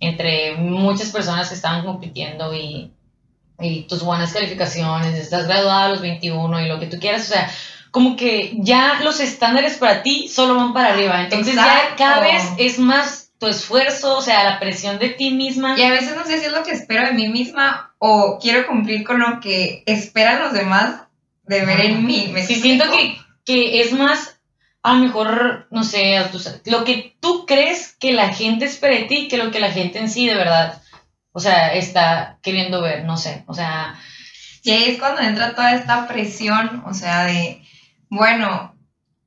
entre 0.00 0.56
muchas 0.56 1.10
personas 1.10 1.48
que 1.48 1.54
estaban 1.54 1.84
compitiendo 1.84 2.54
y, 2.54 2.90
y 3.60 3.82
tus 3.82 4.02
buenas 4.02 4.32
calificaciones, 4.32 5.14
estás 5.18 5.46
graduada 5.46 5.84
a 5.86 5.88
los 5.88 6.00
21 6.00 6.60
y 6.60 6.68
lo 6.68 6.78
que 6.78 6.86
tú 6.86 6.98
quieras, 6.98 7.22
o 7.30 7.32
sea, 7.32 7.50
como 7.90 8.16
que 8.16 8.52
ya 8.58 9.00
los 9.02 9.20
estándares 9.20 9.76
para 9.78 10.02
ti 10.02 10.28
solo 10.28 10.56
van 10.56 10.72
para 10.74 10.92
arriba, 10.92 11.22
entonces 11.22 11.54
ya 11.54 11.94
cada 11.96 12.20
vez 12.20 12.42
es 12.58 12.78
más 12.78 13.30
tu 13.38 13.46
esfuerzo, 13.46 14.16
o 14.18 14.22
sea, 14.22 14.44
la 14.44 14.58
presión 14.58 14.98
de 14.98 15.10
ti 15.10 15.30
misma. 15.30 15.78
y 15.78 15.82
a 15.82 15.90
veces 15.90 16.16
no 16.16 16.24
sé 16.24 16.38
si 16.38 16.46
es 16.46 16.52
lo 16.52 16.62
que 16.62 16.72
espero 16.72 17.06
de 17.06 17.12
mí 17.12 17.28
misma 17.28 17.94
o 17.98 18.38
quiero 18.40 18.66
cumplir 18.66 19.04
con 19.04 19.18
lo 19.20 19.40
que 19.40 19.82
esperan 19.86 20.40
los 20.42 20.52
demás 20.52 21.02
de 21.44 21.64
ver 21.64 21.80
en 21.80 22.04
mí. 22.06 22.30
¿me 22.32 22.42
Sí, 22.44 22.54
explico? 22.54 22.84
siento 22.84 22.96
que, 22.96 23.18
que 23.44 23.80
es 23.82 23.92
más, 23.92 24.40
a 24.82 24.94
lo 24.94 25.00
mejor, 25.00 25.66
no 25.70 25.84
sé, 25.84 26.18
lo 26.64 26.84
que 26.84 27.16
tú 27.20 27.44
crees 27.46 27.94
que 27.98 28.12
la 28.12 28.32
gente 28.32 28.64
espera 28.64 28.94
de 28.94 29.04
ti 29.04 29.28
que 29.28 29.36
lo 29.36 29.50
que 29.50 29.60
la 29.60 29.70
gente 29.70 29.98
en 29.98 30.08
sí 30.10 30.26
de 30.26 30.34
verdad, 30.34 30.80
o 31.36 31.40
sea, 31.40 31.74
está 31.74 32.38
queriendo 32.40 32.80
ver, 32.80 33.04
no 33.04 33.18
sé, 33.18 33.44
o 33.46 33.52
sea, 33.52 33.94
Y 34.62 34.70
ahí 34.70 34.84
es 34.84 34.98
cuando 34.98 35.20
entra 35.20 35.54
toda 35.54 35.74
esta 35.74 36.08
presión, 36.08 36.82
o 36.86 36.94
sea, 36.94 37.26
de, 37.26 37.62
bueno, 38.08 38.74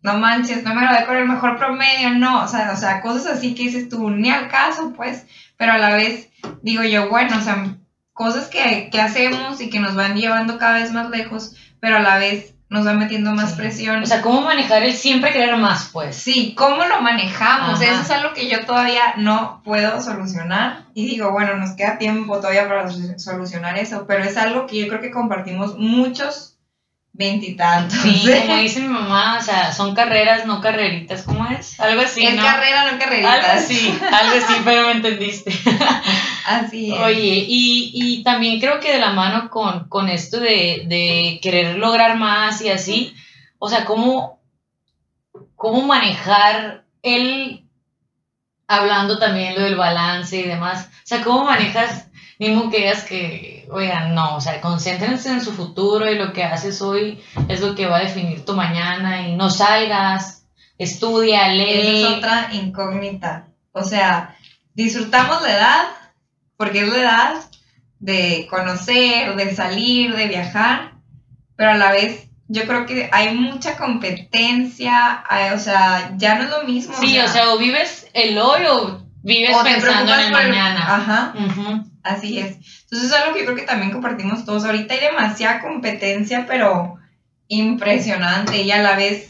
no 0.02 0.18
manches, 0.18 0.64
no 0.64 0.74
me 0.74 0.82
gradué 0.82 1.06
con 1.06 1.18
el 1.18 1.28
mejor 1.28 1.60
promedio, 1.60 2.10
no, 2.10 2.44
o 2.44 2.48
sea, 2.48 2.72
o 2.74 2.78
sea, 2.78 3.02
cosas 3.02 3.38
así 3.38 3.54
que 3.54 3.66
dices 3.66 3.90
tú, 3.90 4.10
ni 4.10 4.32
al 4.32 4.48
caso, 4.48 4.92
pues, 4.96 5.28
pero 5.56 5.74
a 5.74 5.78
la 5.78 5.94
vez 5.94 6.30
digo 6.64 6.84
yo, 6.84 7.10
bueno, 7.10 7.38
o 7.38 7.42
sea, 7.42 7.78
cosas 8.12 8.48
que, 8.48 8.90
que 8.92 9.00
hacemos 9.00 9.62
y 9.62 9.70
que 9.70 9.80
nos 9.80 9.94
van 9.94 10.16
llevando 10.18 10.58
cada 10.58 10.80
vez 10.80 10.92
más 10.92 11.12
lejos, 11.12 11.56
pero 11.80 11.98
a 11.98 12.02
la 12.02 12.18
vez 12.18 12.56
nos 12.70 12.86
va 12.86 12.94
metiendo 12.94 13.34
más 13.34 13.54
presión. 13.54 14.04
O 14.04 14.06
sea, 14.06 14.22
¿cómo 14.22 14.42
manejar 14.42 14.84
el 14.84 14.94
siempre 14.94 15.34
querer 15.34 15.58
más, 15.58 15.90
pues? 15.92 16.16
Sí, 16.16 16.54
¿cómo 16.56 16.86
lo 16.86 17.02
manejamos? 17.02 17.82
Ajá. 17.82 17.92
Eso 17.92 18.02
es 18.02 18.12
algo 18.12 18.34
que 18.34 18.48
yo 18.48 18.66
todavía 18.66 19.16
no 19.18 19.62
puedo 19.64 20.02
solucionar. 20.02 20.86
Y 20.94 21.08
digo, 21.08 21.32
bueno, 21.32 21.58
nos 21.58 21.72
queda 21.72 21.98
tiempo 21.98 22.38
todavía 22.38 22.68
para 22.68 22.90
solucionar 23.18 23.78
eso, 23.78 24.06
pero 24.08 24.24
es 24.24 24.38
algo 24.38 24.68
que 24.68 24.80
yo 24.80 24.88
creo 24.88 25.02
que 25.02 25.12
compartimos 25.12 25.78
muchos 25.78 26.49
veintitantos. 27.20 28.00
Sí, 28.00 28.26
como 28.48 28.56
dice 28.56 28.80
mi 28.80 28.88
mamá, 28.88 29.38
o 29.38 29.44
sea, 29.44 29.74
son 29.74 29.94
carreras, 29.94 30.46
no 30.46 30.62
carreritas, 30.62 31.24
¿cómo 31.24 31.46
es? 31.48 31.78
Algo 31.80 32.02
así, 32.02 32.26
es 32.26 32.34
¿no? 32.34 32.42
carrera, 32.42 32.90
no 32.90 32.98
carreritas. 32.98 33.36
Algo 33.36 33.48
así, 33.60 34.00
algo 34.02 34.46
así, 34.46 34.54
pero 34.66 34.88
me 34.88 34.94
entendiste. 34.94 35.52
Así 36.46 36.92
es. 36.92 37.00
Oye, 37.00 37.46
y, 37.48 37.92
y 37.94 38.24
también 38.24 38.60
creo 38.60 38.80
que 38.80 38.92
de 38.92 39.00
la 39.00 39.12
mano 39.12 39.52
con, 39.52 39.88
con 39.88 40.10
esto 40.10 40.40
de, 40.40 40.86
de 40.88 41.40
querer 41.44 41.78
lograr 41.78 42.18
más 42.18 42.62
y 42.62 42.70
así, 42.70 43.14
o 43.60 43.70
sea, 43.70 43.86
cómo, 43.86 44.42
cómo 45.54 45.82
manejar 45.84 46.86
el, 47.04 47.68
hablando 48.68 49.20
también 49.20 49.54
lo 49.54 49.62
del 49.62 49.76
balance 49.76 50.38
y 50.38 50.44
demás, 50.44 50.88
o 50.88 51.08
sea, 51.08 51.22
cómo 51.22 51.44
manejas, 51.44 52.09
mismo 52.40 52.70
que 52.70 52.78
digas 52.78 53.04
que, 53.04 53.68
oigan, 53.70 54.16
no, 54.16 54.36
o 54.38 54.42
sea, 54.42 54.62
concéntrense 54.62 55.30
en 55.30 55.42
su 55.44 55.52
futuro 55.54 56.10
y 56.10 56.16
lo 56.18 56.32
que 56.34 56.44
haces 56.44 56.82
hoy 56.82 57.22
es 57.50 57.60
lo 57.62 57.76
que 57.76 57.86
va 57.86 57.98
a 57.98 58.04
definir 58.04 58.46
tu 58.46 58.56
mañana 58.56 59.28
y 59.28 59.36
no 59.36 59.50
salgas, 59.50 60.46
estudia, 60.78 61.50
lee. 61.50 62.00
Esa 62.00 62.08
es 62.10 62.18
otra 62.18 62.50
incógnita. 62.54 63.48
O 63.74 63.84
sea, 63.84 64.36
disfrutamos 64.74 65.42
la 65.42 65.52
edad, 65.54 65.82
porque 66.56 66.80
es 66.82 66.88
la 66.88 66.98
edad 66.98 67.34
de 68.00 68.48
conocer, 68.50 69.36
de 69.36 69.54
salir, 69.54 70.16
de 70.16 70.28
viajar, 70.28 70.94
pero 71.58 71.72
a 71.72 71.76
la 71.76 71.92
vez 71.92 72.30
yo 72.48 72.64
creo 72.66 72.86
que 72.86 73.10
hay 73.12 73.36
mucha 73.36 73.76
competencia, 73.78 75.24
hay- 75.30 75.52
o 75.52 75.60
sea, 75.60 76.14
ya 76.18 76.36
no 76.36 76.46
es 76.46 76.50
lo 76.50 76.64
mismo. 76.64 76.96
Sí, 77.00 77.20
o 77.20 77.28
sea, 77.28 77.52
o 77.52 77.58
vives 77.58 78.08
el 78.14 78.38
hoy 78.38 78.62
o 78.70 79.02
vives 79.22 79.56
o 79.56 79.64
pensando 79.64 80.14
en 80.14 80.20
el 80.22 80.32
por 80.32 80.42
mañana. 80.48 80.96
Ajá, 80.96 81.34
Ujú. 81.38 81.89
Así 82.04 82.40
es. 82.40 82.58
Entonces 82.84 83.10
es 83.10 83.14
algo 83.14 83.34
que 83.34 83.40
yo 83.40 83.46
creo 83.46 83.58
que 83.58 83.64
también 83.64 83.92
compartimos 83.92 84.46
todos. 84.46 84.66
Ahorita 84.66 84.94
hay 84.94 85.00
demasiada 85.00 85.62
competencia, 85.62 86.46
pero 86.48 86.96
impresionante 87.48 88.62
y 88.62 88.72
a 88.72 88.82
la 88.82 88.96
vez 88.96 89.30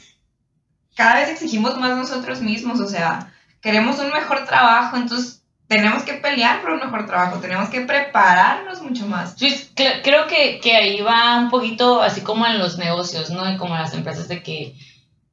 cada 0.99 1.15
vez 1.21 1.29
exigimos 1.29 1.77
más 1.77 1.95
nosotros 1.95 2.41
mismos, 2.41 2.81
o 2.81 2.87
sea, 2.89 3.31
queremos 3.61 3.99
un 3.99 4.09
mejor 4.09 4.43
trabajo, 4.45 4.97
entonces 4.97 5.41
tenemos 5.69 6.03
que 6.03 6.15
pelear 6.15 6.61
por 6.61 6.71
un 6.71 6.79
mejor 6.79 7.05
trabajo, 7.05 7.39
tenemos 7.39 7.69
que 7.69 7.79
prepararnos 7.79 8.81
mucho 8.81 9.07
más. 9.07 9.35
Sí, 9.37 9.69
creo 9.75 10.27
que, 10.27 10.59
que 10.59 10.75
ahí 10.75 10.99
va 10.99 11.37
un 11.37 11.49
poquito 11.49 12.01
así 12.01 12.19
como 12.19 12.45
en 12.45 12.59
los 12.59 12.77
negocios, 12.77 13.29
¿no? 13.29 13.49
Y 13.49 13.55
como 13.55 13.75
en 13.75 13.81
las 13.83 13.93
empresas 13.93 14.27
de 14.27 14.43
que, 14.43 14.75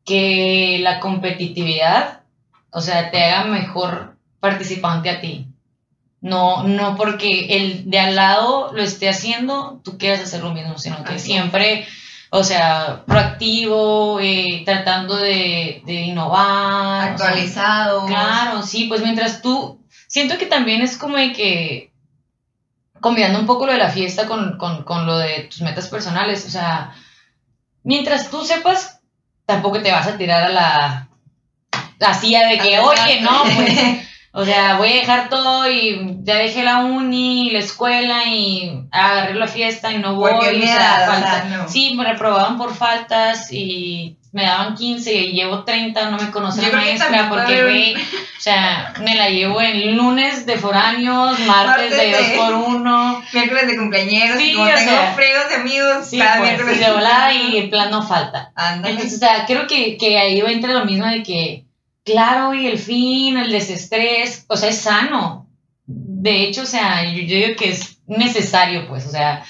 que 0.05 0.79
la 0.83 1.01
competitividad, 1.01 2.21
o 2.71 2.81
sea, 2.81 3.11
te 3.11 3.25
haga 3.25 3.47
mejor 3.47 4.15
participante 4.39 5.11
a 5.11 5.21
ti. 5.21 5.49
No, 6.27 6.65
no 6.65 6.97
porque 6.97 7.47
el 7.51 7.89
de 7.89 8.01
al 8.01 8.17
lado 8.17 8.73
lo 8.73 8.83
esté 8.83 9.09
haciendo, 9.09 9.81
tú 9.85 9.97
quieras 9.97 10.23
hacer 10.23 10.43
lo 10.43 10.53
mismo, 10.53 10.77
sino 10.77 11.05
que 11.05 11.21
siempre, 11.21 11.87
o 12.31 12.43
sea, 12.43 13.05
proactivo, 13.07 14.19
eh, 14.21 14.63
tratando 14.65 15.15
de, 15.19 15.83
de 15.87 15.93
innovar. 15.93 17.15
o 17.15 17.19
sea, 17.19 17.29
Actualizados. 17.29 18.07
Claro, 18.09 18.63
sí, 18.65 18.87
pues 18.89 19.03
mientras 19.03 19.41
tú, 19.41 19.81
siento 20.09 20.37
que 20.37 20.47
también 20.47 20.83
es 20.83 20.97
como 20.97 21.17
de 21.17 21.33
que, 21.33 21.93
combinando 23.01 23.39
un 23.39 23.47
poco 23.47 23.65
lo 23.65 23.73
de 23.73 23.79
la 23.79 23.91
fiesta 23.91 24.27
con, 24.27 24.59
con, 24.59 24.83
con 24.83 25.07
lo 25.07 25.19
de 25.19 25.45
tus 25.45 25.61
metas 25.61 25.87
personales, 25.87 26.45
o 26.45 26.51
sea, 26.51 26.93
mientras 27.85 28.31
tú 28.31 28.45
sepas, 28.45 28.99
tampoco 29.45 29.81
te 29.81 29.93
vas 29.93 30.09
a 30.09 30.19
tirar 30.19 30.43
a 30.43 30.49
la, 30.49 31.09
la 32.01 32.15
silla 32.15 32.49
de 32.49 32.59
que, 32.59 32.81
oye, 32.81 33.21
no, 33.21 33.45
pues, 33.45 34.09
o 34.39 34.45
sea, 34.45 34.77
voy 34.77 34.91
a 34.93 34.97
dejar 34.97 35.29
todo 35.31 35.71
y 35.71 36.19
ya 36.23 36.35
dejé 36.37 36.63
la 36.63 36.79
uni, 36.85 37.51
la 37.51 37.61
escuela 37.61 38.25
y 38.27 38.83
agarré 38.91 39.33
la 39.35 39.49
fiesta 39.49 39.91
y 39.93 39.99
no 39.99 40.15
voy, 40.15 40.31
Porque 40.33 40.59
o 40.63 40.67
sea, 40.67 40.99
o 41.09 41.11
falta- 41.13 41.33
sea, 41.33 41.45
no. 41.57 41.69
Sí, 41.69 41.95
me 41.97 42.05
reprobaban 42.05 42.59
por 42.59 42.75
faltas 42.75 43.51
y 43.51 44.17
me 44.33 44.45
daban 44.45 44.75
15 44.75 45.15
y 45.15 45.33
llevo 45.33 45.65
30, 45.65 46.11
no 46.11 46.19
me 46.19 46.31
conoce 46.31 46.61
Yo 46.61 46.69
la 46.71 46.77
maestra 46.77 47.29
porque, 47.31 47.63
güey, 47.63 47.95
o 47.95 47.99
sea, 48.39 48.93
me 49.01 49.15
la 49.15 49.31
llevo 49.31 49.63
en 49.63 49.97
lunes 49.97 50.45
de 50.45 50.59
foráneos, 50.59 51.39
martes 51.41 51.91
de 51.97 51.97
Martes 52.13 52.29
de- 52.29 52.37
2 52.37 52.45
por 52.45 52.55
1 52.57 53.23
Miércoles 53.33 53.67
de 53.69 53.77
cumpleaños, 53.79 54.37
Sí, 54.39 54.51
y 54.51 54.53
como 54.53 54.67
o 54.67 54.75
tengo 54.75 54.91
sea, 54.91 55.13
fregos 55.15 55.49
de 55.49 55.55
amigos, 55.55 56.07
Sí, 56.11 56.19
cada 56.19 56.37
pues, 56.37 56.51
miércoles 56.51 56.77
y 56.79 56.85
de 56.85 56.93
volada 56.93 57.33
y 57.33 57.57
el 57.57 57.71
plan 57.71 57.91
no 57.91 58.03
falta. 58.03 58.51
Ándale. 58.55 58.93
Entonces, 58.97 59.17
o 59.17 59.19
sea, 59.27 59.47
creo 59.47 59.67
que, 59.67 59.97
que 59.97 60.19
ahí 60.19 60.43
va 60.43 60.51
a 60.51 60.53
entrar 60.53 60.75
lo 60.75 60.85
mismo 60.85 61.07
de 61.07 61.23
que, 61.23 61.65
claro, 62.07 62.55
y 62.55 62.67
el 62.67 62.79
fin, 62.79 63.37
el 63.37 63.51
desestrés, 63.51 64.47
o 64.49 64.57
sea, 64.57 64.71
es 64.71 64.79
sano. 64.79 65.47
De 65.85 66.45
hecho, 66.45 66.63
o 66.63 66.67
sea, 66.67 67.05
yo, 67.05 67.21
yo 67.23 67.37
digo 67.37 67.57
que 67.57 67.71
es 67.71 67.99
necesario, 68.07 68.89
pues, 68.89 69.07
o 69.07 69.11
sea, 69.11 69.45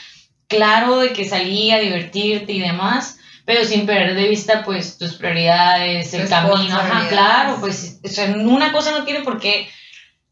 claro 0.48 0.98
de 0.98 1.12
que 1.12 1.24
salí 1.24 1.70
a 1.70 1.78
divertirte 1.78 2.52
y 2.52 2.60
demás, 2.60 3.18
pero 3.44 3.64
sin 3.64 3.86
perder 3.86 4.16
de 4.16 4.28
vista, 4.28 4.64
pues, 4.64 4.98
tus 4.98 5.14
prioridades, 5.14 6.12
el 6.14 6.28
camino, 6.28 6.76
ajá, 6.76 7.08
claro, 7.08 7.58
pues, 7.60 8.00
o 8.02 8.08
sea, 8.08 8.34
una 8.34 8.72
cosa 8.72 8.90
no 8.90 9.04
tiene 9.04 9.20
por 9.20 9.38
qué 9.38 9.68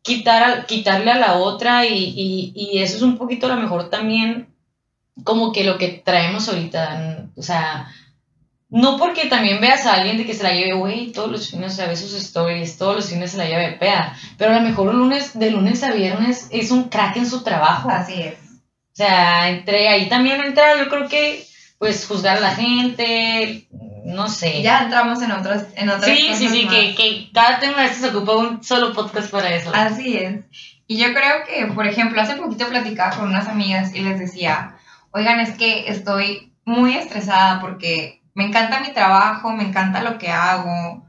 quitar 0.02 0.66
quitarle 0.66 1.11
a 1.12 1.19
la 1.19 1.35
otra 1.35 1.87
y, 1.87 1.95
y, 1.95 2.52
y 2.54 2.83
eso 2.83 2.97
es 2.97 3.02
un 3.02 3.16
poquito 3.16 3.47
a 3.47 3.54
lo 3.54 3.61
mejor 3.61 3.88
también 3.88 4.49
como 5.23 5.52
que 5.52 5.64
lo 5.64 5.78
que 5.78 6.02
traemos 6.04 6.49
ahorita, 6.49 7.28
o 7.37 7.43
sea, 7.43 7.88
no 8.75 8.97
porque 8.97 9.26
también 9.26 9.61
veas 9.61 9.87
a 9.87 9.95
alguien 9.95 10.16
de 10.16 10.26
que 10.26 10.35
se 10.35 10.43
la 10.43 10.52
lleve, 10.52 10.75
güey, 10.75 11.12
todos 11.12 11.31
los 11.31 11.49
fines, 11.49 11.78
a 11.78 11.87
veces 11.87 12.11
sus 12.11 12.21
stories, 12.21 12.76
todos 12.76 12.97
los 12.97 13.09
fines 13.09 13.31
se 13.31 13.37
la 13.37 13.45
lleve 13.45 13.71
de 13.71 13.76
peda, 13.76 14.16
pero 14.37 14.50
a 14.50 14.57
lo 14.57 14.62
mejor 14.62 14.88
un 14.88 14.99
lunes, 14.99 15.38
de 15.38 15.52
lunes 15.52 15.85
a 15.85 15.93
viernes 15.93 16.49
es 16.50 16.73
un 16.73 16.88
crack 16.88 17.16
en 17.19 17.31
su 17.31 17.45
trabajo. 17.45 17.88
Así 17.88 18.21
es. 18.21 18.35
O 18.35 18.97
sea, 18.97 19.49
entre 19.49 19.88
ahí 19.88 20.09
también 20.09 20.40
entra, 20.40 20.76
yo 20.76 20.88
creo 20.88 21.09
que, 21.09 21.47
pues, 21.78 22.04
juzgar 22.04 22.38
a 22.38 22.40
la 22.40 22.57
gente, 22.57 23.69
no 24.07 24.28
sé. 24.28 24.61
Ya 24.61 24.83
entramos 24.83 25.23
en 25.23 25.31
otras, 25.31 25.66
en 25.76 25.88
otras 25.88 26.07
sí, 26.07 26.26
cosas 26.26 26.38
sí, 26.40 26.49
sí, 26.49 26.64
más. 26.64 26.75
que, 26.75 26.95
que 26.97 27.31
cada 27.33 27.61
tema 27.61 27.83
de 27.83 27.95
se 27.95 28.09
ocupa 28.09 28.35
un 28.35 28.64
solo 28.64 28.93
podcast 28.93 29.31
para 29.31 29.54
eso. 29.54 29.71
Así 29.73 30.16
es. 30.16 30.40
Y 30.88 30.99
yo 30.99 31.14
creo 31.14 31.45
que, 31.47 31.73
por 31.73 31.87
ejemplo, 31.87 32.21
hace 32.21 32.35
poquito 32.35 32.66
platicaba 32.66 33.14
con 33.14 33.28
unas 33.28 33.47
amigas 33.47 33.95
y 33.95 34.00
les 34.00 34.19
decía, 34.19 34.78
oigan, 35.12 35.38
es 35.38 35.57
que 35.57 35.88
estoy 35.88 36.52
muy 36.64 36.97
estresada 36.97 37.61
porque 37.61 38.24
me 38.35 38.47
encanta 38.47 38.81
mi 38.81 38.93
trabajo, 38.93 39.53
me 39.53 39.64
encanta 39.64 40.03
lo 40.03 40.19
que 40.19 40.31
hago, 40.31 41.05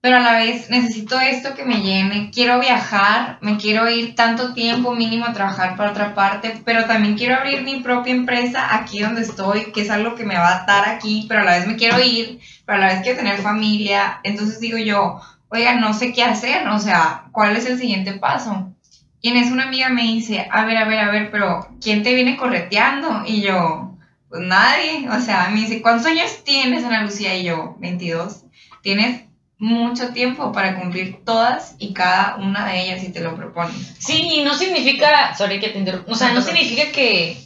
pero 0.00 0.18
a 0.18 0.20
la 0.20 0.38
vez 0.38 0.70
necesito 0.70 1.18
esto 1.18 1.54
que 1.54 1.64
me 1.64 1.82
llene, 1.82 2.30
quiero 2.32 2.60
viajar, 2.60 3.38
me 3.40 3.56
quiero 3.56 3.90
ir 3.90 4.14
tanto 4.14 4.54
tiempo 4.54 4.94
mínimo 4.94 5.24
a 5.24 5.32
trabajar 5.32 5.76
para 5.76 5.90
otra 5.90 6.14
parte, 6.14 6.62
pero 6.64 6.84
también 6.84 7.16
quiero 7.16 7.34
abrir 7.34 7.62
mi 7.62 7.80
propia 7.80 8.14
empresa 8.14 8.76
aquí 8.76 9.00
donde 9.00 9.22
estoy, 9.22 9.72
que 9.72 9.80
es 9.80 9.90
algo 9.90 10.14
que 10.14 10.24
me 10.24 10.38
va 10.38 10.50
a 10.50 10.62
atar 10.62 10.88
aquí, 10.88 11.26
pero 11.28 11.40
a 11.40 11.44
la 11.44 11.58
vez 11.58 11.66
me 11.66 11.76
quiero 11.76 12.00
ir, 12.00 12.38
pero 12.64 12.78
a 12.78 12.80
la 12.80 12.86
vez 12.86 13.02
quiero 13.02 13.18
tener 13.18 13.38
familia, 13.38 14.20
entonces 14.22 14.60
digo 14.60 14.78
yo, 14.78 15.20
oiga, 15.48 15.74
no 15.74 15.92
sé 15.92 16.12
qué 16.12 16.22
hacer, 16.22 16.68
o 16.68 16.78
sea, 16.78 17.24
¿cuál 17.32 17.56
es 17.56 17.66
el 17.66 17.78
siguiente 17.78 18.12
paso? 18.12 18.72
Y 19.20 19.30
en 19.30 19.36
eso 19.38 19.52
una 19.52 19.64
amiga 19.64 19.88
me 19.88 20.02
dice, 20.02 20.48
a 20.50 20.64
ver, 20.64 20.76
a 20.76 20.84
ver, 20.84 21.00
a 21.00 21.10
ver, 21.10 21.30
pero 21.32 21.66
¿quién 21.80 22.04
te 22.04 22.14
viene 22.14 22.36
correteando? 22.36 23.24
Y 23.26 23.40
yo, 23.42 23.97
pues 24.28 24.42
nadie, 24.42 25.08
o 25.08 25.20
sea, 25.20 25.48
me 25.50 25.60
dice, 25.60 25.80
¿cuántos 25.80 26.06
años 26.06 26.44
tienes, 26.44 26.84
Ana 26.84 27.02
Lucía? 27.02 27.36
Y 27.36 27.44
yo, 27.44 27.76
22. 27.78 28.44
Tienes 28.82 29.24
mucho 29.58 30.08
tiempo 30.10 30.52
para 30.52 30.78
cumplir 30.78 31.24
todas 31.24 31.74
y 31.78 31.92
cada 31.92 32.36
una 32.36 32.66
de 32.66 32.82
ellas 32.82 33.00
si 33.00 33.10
te 33.10 33.20
lo 33.20 33.34
propones. 33.36 33.94
Sí, 33.98 34.28
y 34.34 34.42
no 34.42 34.54
significa, 34.54 35.34
sorry 35.34 35.58
que 35.58 35.70
te 35.70 35.78
interrumpa, 35.78 36.12
o 36.12 36.14
sea, 36.14 36.32
no 36.32 36.42
significa 36.42 36.92
que, 36.92 37.36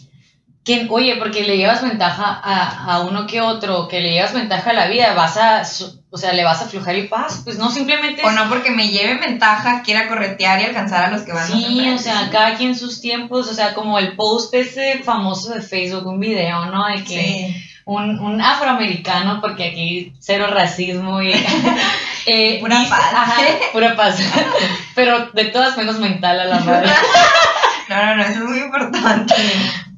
que, 0.65 0.87
oye, 0.91 1.17
porque 1.17 1.45
le 1.45 1.57
llevas 1.57 1.83
ventaja 1.83 2.41
a, 2.43 2.95
a 2.95 3.01
uno 3.01 3.27
que 3.27 3.41
otro, 3.41 3.89
que 3.89 4.01
le 4.01 4.13
llevas 4.13 4.35
ventaja 4.35 4.71
a 4.71 4.75
la 4.75 4.89
vida, 4.89 5.15
vas 5.15 5.37
a, 5.37 5.65
o 6.15 6.19
sea, 6.19 6.33
le 6.35 6.45
vas 6.45 6.61
a 6.61 6.67
aflojar 6.67 6.95
el 6.95 7.09
paso, 7.09 7.41
pues 7.43 7.57
no, 7.59 7.71
simplemente 7.71 8.23
O 8.23 8.31
no 8.31 8.49
porque 8.51 8.71
me 8.71 8.89
lleve 8.89 9.19
ventaja, 9.19 9.83
quiera 9.83 10.09
corretear 10.09 10.61
y 10.61 10.65
alcanzar 10.65 11.05
a 11.07 11.11
los 11.11 11.23
que 11.23 11.33
van 11.33 11.47
Sí, 11.47 11.53
más 11.55 11.63
o 11.65 11.71
enfrente. 11.71 12.03
sea, 12.03 12.29
cada 12.31 12.55
quien 12.57 12.77
sus 12.77 13.01
tiempos, 13.01 13.49
o 13.49 13.55
sea, 13.55 13.73
como 13.75 13.99
el 13.99 14.15
post 14.15 14.53
ese 14.55 15.01
famoso 15.03 15.55
de 15.55 15.63
Facebook, 15.63 16.07
un 16.07 16.21
video, 16.21 16.67
¿no? 16.67 16.87
De 16.87 17.03
que 17.03 17.55
Sí. 17.55 17.65
un, 17.87 18.19
un 18.21 18.41
afroamericano, 18.41 19.41
porque 19.41 19.69
aquí 19.71 20.13
cero 20.21 20.47
racismo 20.51 21.23
y... 21.23 21.33
eh, 22.27 22.59
Pura 22.61 22.85
paz. 22.89 23.01
Ajá, 23.15 23.43
pura 23.73 23.97
paz. 23.97 24.17
Pero 24.95 25.31
de 25.33 25.47
todas 25.47 25.77
menos 25.77 25.99
mental 25.99 26.39
a 26.41 26.45
la 26.45 26.61
madre. 26.61 26.91
No, 27.95 28.17
no, 28.17 28.23
eso 28.23 28.33
es 28.45 28.49
muy 28.51 28.59
importante. 28.59 29.35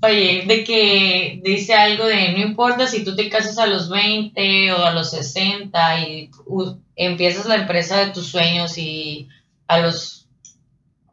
Oye, 0.02 0.44
de 0.46 0.64
que 0.64 1.40
dice 1.42 1.74
algo 1.74 2.06
de 2.06 2.32
no 2.32 2.38
importa 2.38 2.86
si 2.86 3.04
tú 3.04 3.14
te 3.16 3.28
casas 3.28 3.58
a 3.58 3.66
los 3.66 3.88
20 3.88 4.72
o 4.72 4.84
a 4.84 4.92
los 4.92 5.10
60 5.10 6.00
y 6.00 6.30
u- 6.46 6.76
empiezas 6.96 7.46
la 7.46 7.56
empresa 7.56 7.98
de 7.98 8.12
tus 8.12 8.26
sueños 8.26 8.76
y 8.78 9.28
a 9.68 9.78
los 9.78 10.26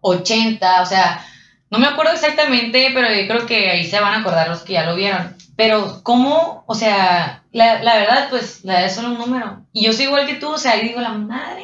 80, 0.01 0.81
o 0.81 0.85
sea, 0.85 1.25
no 1.69 1.79
me 1.79 1.87
acuerdo 1.87 2.13
exactamente, 2.13 2.91
pero 2.93 3.07
yo 3.13 3.27
creo 3.27 3.45
que 3.45 3.69
ahí 3.71 3.85
se 3.85 3.99
van 3.99 4.13
a 4.15 4.19
acordar 4.19 4.49
los 4.49 4.61
que 4.61 4.73
ya 4.73 4.85
lo 4.85 4.95
vieron. 4.95 5.35
Pero, 5.55 6.01
¿cómo? 6.03 6.63
O 6.67 6.75
sea, 6.75 7.43
la, 7.51 7.83
la 7.83 7.95
verdad, 7.97 8.27
pues, 8.29 8.63
la 8.65 8.75
edad 8.79 8.85
es 8.87 8.95
solo 8.95 9.09
un 9.11 9.17
número. 9.19 9.65
Y 9.73 9.85
yo 9.85 9.93
soy 9.93 10.05
igual 10.05 10.25
que 10.27 10.35
tú, 10.35 10.49
o 10.49 10.57
sea, 10.57 10.77
y 10.77 10.87
digo, 10.87 11.01
la 11.01 11.11
madre, 11.13 11.63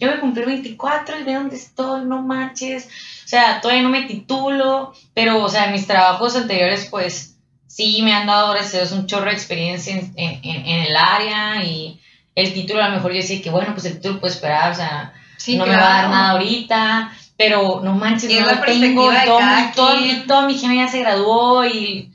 yo 0.00 0.08
me 0.10 0.18
cumplí 0.20 0.44
24 0.44 1.20
y 1.20 1.24
de 1.24 1.34
dónde 1.34 1.56
estoy, 1.56 2.04
no 2.04 2.22
manches. 2.22 2.88
O 3.24 3.28
sea, 3.28 3.60
todavía 3.60 3.82
no 3.82 3.88
me 3.88 4.02
titulo, 4.02 4.92
pero, 5.14 5.42
o 5.42 5.48
sea, 5.48 5.68
mis 5.68 5.86
trabajos 5.86 6.36
anteriores, 6.36 6.88
pues, 6.90 7.36
sí 7.66 8.02
me 8.02 8.12
han 8.12 8.26
dado, 8.26 8.52
gracias 8.52 8.92
un 8.92 9.06
chorro 9.06 9.26
de 9.26 9.32
experiencia 9.32 9.94
en, 9.94 10.12
en, 10.16 10.40
en, 10.44 10.82
el 10.86 10.96
área 10.96 11.64
y 11.64 12.00
el 12.34 12.52
título 12.52 12.82
a 12.82 12.88
lo 12.88 12.96
mejor 12.96 13.12
yo 13.12 13.16
decía 13.18 13.42
que, 13.42 13.50
bueno, 13.50 13.72
pues 13.72 13.86
el 13.86 13.94
título 13.94 14.20
puede 14.20 14.34
esperar, 14.34 14.70
o 14.70 14.74
sea, 14.74 15.12
no 15.48 15.66
me 15.66 15.76
va 15.76 15.82
a 15.82 16.02
dar 16.02 16.10
nada 16.10 16.30
ahorita, 16.30 17.12
pero 17.36 17.80
no 17.82 17.94
manches, 17.94 18.30
no 18.30 18.46
lo 18.46 18.60
tengo, 18.60 19.10
todo, 19.24 19.40
todo, 19.74 19.96
toda 20.26 20.46
mi 20.46 20.56
gente 20.56 20.76
ya 20.76 20.88
se 20.88 21.00
graduó 21.00 21.64
y 21.64 22.12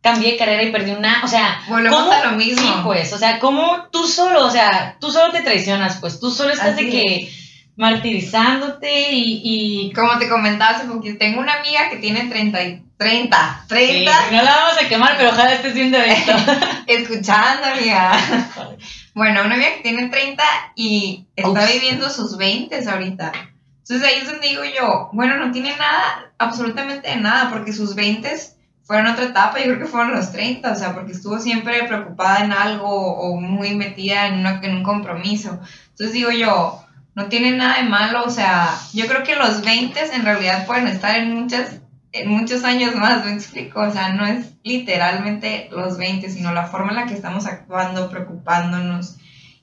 cambié 0.00 0.32
de 0.32 0.36
carrera 0.38 0.62
y 0.62 0.72
perdí 0.72 0.92
una, 0.92 1.22
o 1.24 1.28
sea, 1.28 1.62
volvemos 1.68 2.10
a 2.12 2.30
lo 2.30 2.36
mismo. 2.36 2.62
Sí, 2.62 2.72
pues, 2.84 3.12
o 3.12 3.18
sea, 3.18 3.38
como 3.38 3.88
tú 3.90 4.06
solo, 4.06 4.46
o 4.46 4.50
sea, 4.50 4.96
tú 5.00 5.10
solo 5.10 5.32
te 5.32 5.42
traicionas, 5.42 5.98
pues, 6.00 6.20
tú 6.20 6.30
solo 6.30 6.52
estás 6.52 6.76
de 6.76 6.88
que 6.88 7.32
martirizándote 7.76 9.12
y, 9.12 9.40
y, 9.44 9.92
Como 9.92 10.18
te 10.18 10.28
comentaba 10.28 10.76
hace 10.76 10.86
poquito, 10.86 11.18
tengo 11.18 11.40
una 11.40 11.54
amiga 11.54 11.90
que 11.90 11.96
tiene 11.96 12.24
30, 12.24 12.58
30, 12.96 13.64
30. 13.68 14.30
no 14.32 14.42
la 14.42 14.56
vamos 14.56 14.82
a 14.82 14.88
quemar, 14.88 15.16
pero 15.18 15.30
ojalá 15.30 15.54
estés 15.54 15.74
viendo 15.74 15.98
esto. 15.98 16.32
Escuchando, 16.86 17.66
amiga. 17.66 18.12
bueno, 19.14 19.42
una 19.44 19.54
amiga 19.54 19.74
que 19.76 19.82
tiene 19.82 20.08
30 20.08 20.42
y 20.74 21.26
está 21.36 21.66
viviendo 21.66 22.08
sus 22.08 22.38
20 22.38 22.88
ahorita. 22.88 23.32
Entonces 23.88 24.08
ahí 24.08 24.20
es 24.22 24.30
donde 24.30 24.48
digo 24.48 24.62
yo, 24.64 25.10
bueno, 25.12 25.36
no 25.36 25.52
tiene 25.52 25.76
nada, 25.76 26.32
absolutamente 26.38 27.14
nada, 27.16 27.50
porque 27.50 27.72
sus 27.72 27.94
20 27.94 28.34
fueron 28.82 29.08
otra 29.08 29.26
etapa, 29.26 29.58
yo 29.58 29.64
creo 29.66 29.78
que 29.80 29.86
fueron 29.86 30.14
los 30.14 30.32
30, 30.32 30.72
o 30.72 30.74
sea, 30.74 30.94
porque 30.94 31.12
estuvo 31.12 31.38
siempre 31.38 31.84
preocupada 31.84 32.44
en 32.44 32.52
algo 32.52 32.88
o 32.88 33.40
muy 33.40 33.74
metida 33.74 34.28
en, 34.28 34.40
una, 34.40 34.60
en 34.62 34.76
un 34.76 34.82
compromiso. 34.82 35.60
Entonces 35.90 36.12
digo 36.12 36.30
yo, 36.30 36.85
no 37.16 37.26
tiene 37.26 37.52
nada 37.52 37.78
de 37.78 37.88
malo, 37.88 38.24
o 38.24 38.30
sea, 38.30 38.78
yo 38.92 39.06
creo 39.06 39.24
que 39.24 39.34
los 39.34 39.64
20 39.64 39.98
en 40.14 40.24
realidad 40.24 40.66
pueden 40.66 40.86
estar 40.86 41.16
en 41.16 41.34
muchas 41.34 41.80
en 42.12 42.30
muchos 42.30 42.64
años 42.64 42.94
más, 42.94 43.24
me 43.24 43.32
explico, 43.32 43.80
o 43.80 43.92
sea, 43.92 44.10
no 44.10 44.24
es 44.24 44.46
literalmente 44.62 45.68
los 45.70 45.98
20, 45.98 46.30
sino 46.30 46.52
la 46.52 46.66
forma 46.66 46.90
en 46.90 46.96
la 46.96 47.06
que 47.06 47.14
estamos 47.14 47.44
actuando, 47.46 48.08
preocupándonos 48.08 49.16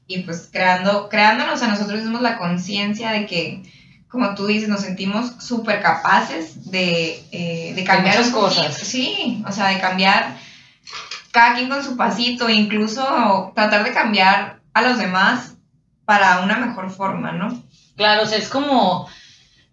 y 0.06 0.20
pues 0.20 0.50
creando, 0.52 1.10
creándonos 1.10 1.64
a 1.64 1.68
nosotros 1.68 2.02
mismos 2.02 2.22
la 2.22 2.38
conciencia 2.38 3.12
de 3.12 3.26
que 3.26 3.64
como 4.08 4.36
tú 4.36 4.46
dices, 4.46 4.70
nos 4.70 4.82
sentimos 4.82 5.34
súper 5.40 5.82
capaces 5.82 6.70
de, 6.70 7.24
eh, 7.32 7.74
de 7.74 7.84
cambiar 7.84 8.18
las 8.18 8.30
cosas. 8.30 8.78
Sí, 8.78 9.44
o 9.48 9.52
sea, 9.52 9.70
de 9.70 9.80
cambiar 9.80 10.38
cada 11.32 11.56
quien 11.56 11.68
con 11.68 11.84
su 11.84 11.98
pasito, 11.98 12.48
incluso 12.48 13.52
tratar 13.56 13.84
de 13.84 13.92
cambiar 13.92 14.60
a 14.76 14.84
los 14.84 15.00
demás 15.00 15.53
para 16.06 16.42
una 16.42 16.58
mejor 16.58 16.90
forma, 16.92 17.32
¿no? 17.32 17.64
Claro, 17.96 18.24
o 18.24 18.26
sea, 18.26 18.38
es 18.38 18.50
como 18.50 19.08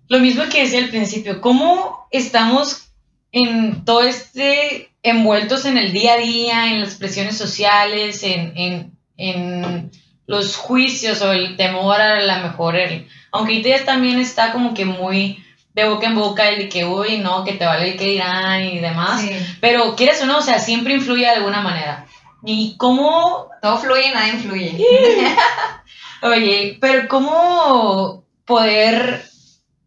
lo 0.08 0.18
mismo 0.18 0.44
que 0.50 0.62
decía 0.62 0.80
al 0.80 0.88
principio, 0.88 1.40
¿cómo 1.40 2.06
estamos 2.10 2.90
en 3.32 3.84
todo 3.84 4.02
este 4.02 4.90
envueltos 5.02 5.64
en 5.64 5.78
el 5.78 5.92
día 5.92 6.14
a 6.14 6.18
día, 6.18 6.72
en 6.72 6.80
las 6.80 6.96
presiones 6.96 7.38
sociales, 7.38 8.22
en, 8.22 8.52
en, 8.56 8.92
en 9.16 9.90
los 10.26 10.56
juicios 10.56 11.22
o 11.22 11.32
el 11.32 11.56
temor 11.56 12.00
a 12.00 12.20
la 12.20 12.38
mejor, 12.40 12.76
el, 12.76 13.08
aunque 13.32 13.62
ya 13.62 13.84
también 13.84 14.18
está 14.18 14.52
como 14.52 14.74
que 14.74 14.84
muy 14.84 15.42
de 15.74 15.88
boca 15.88 16.06
en 16.06 16.16
boca 16.16 16.48
el 16.48 16.58
de 16.58 16.68
que, 16.68 16.84
uy, 16.84 17.18
no, 17.18 17.44
que 17.44 17.54
te 17.54 17.64
vale 17.64 17.92
el 17.92 17.96
que 17.96 18.06
dirán 18.06 18.64
y 18.64 18.78
demás, 18.78 19.24
pero 19.60 19.94
quieres 19.96 20.20
o 20.22 20.26
no, 20.26 20.38
o 20.38 20.42
sea, 20.42 20.58
siempre 20.58 20.94
influye 20.94 21.22
de 21.22 21.30
alguna 21.30 21.60
manera. 21.60 22.06
¿Y 22.44 22.76
cómo...? 22.76 23.48
Todo 23.60 23.76
fluye, 23.78 24.10
nada 24.12 24.28
influye. 24.28 24.78
Oye, 26.22 26.78
pero 26.80 27.08
¿cómo 27.08 28.24
poder, 28.44 29.24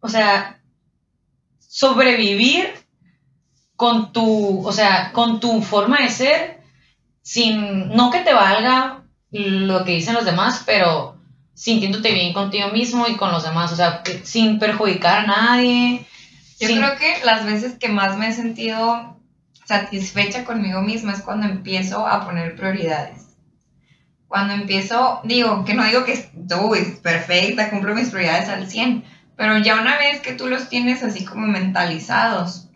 o 0.00 0.08
sea, 0.08 0.60
sobrevivir 1.58 2.72
con 3.76 4.12
tu, 4.12 4.66
o 4.66 4.72
sea, 4.72 5.12
con 5.12 5.40
tu 5.40 5.62
forma 5.62 5.98
de 6.00 6.10
ser, 6.10 6.60
sin, 7.22 7.88
no 7.90 8.10
que 8.10 8.20
te 8.20 8.32
valga 8.32 9.04
lo 9.30 9.84
que 9.84 9.92
dicen 9.92 10.14
los 10.14 10.24
demás, 10.24 10.62
pero 10.66 11.18
sintiéndote 11.54 12.12
bien 12.12 12.32
contigo 12.32 12.68
mismo 12.68 13.06
y 13.06 13.16
con 13.16 13.30
los 13.32 13.44
demás, 13.44 13.72
o 13.72 13.76
sea, 13.76 14.02
sin 14.22 14.58
perjudicar 14.58 15.20
a 15.20 15.26
nadie. 15.26 16.06
Yo 16.60 16.68
creo 16.68 16.96
que 16.96 17.24
las 17.24 17.44
veces 17.44 17.78
que 17.78 17.88
más 17.88 18.16
me 18.16 18.28
he 18.28 18.32
sentido 18.32 19.20
satisfecha 19.64 20.44
conmigo 20.44 20.82
misma 20.82 21.12
es 21.12 21.22
cuando 21.22 21.46
empiezo 21.46 22.06
a 22.06 22.24
poner 22.24 22.56
prioridades. 22.56 23.23
Cuando 24.28 24.54
empiezo, 24.54 25.20
digo, 25.24 25.64
que 25.64 25.74
no 25.74 25.84
digo 25.84 26.04
que 26.04 26.12
es 26.12 26.26
perfecta, 27.02 27.70
cumplo 27.70 27.94
mis 27.94 28.10
prioridades 28.10 28.48
al 28.48 28.68
100, 28.68 29.04
pero 29.36 29.58
ya 29.58 29.80
una 29.80 29.98
vez 29.98 30.20
que 30.20 30.32
tú 30.32 30.46
los 30.48 30.68
tienes 30.68 31.02
así 31.02 31.24
como 31.24 31.46
mentalizados, 31.46 32.68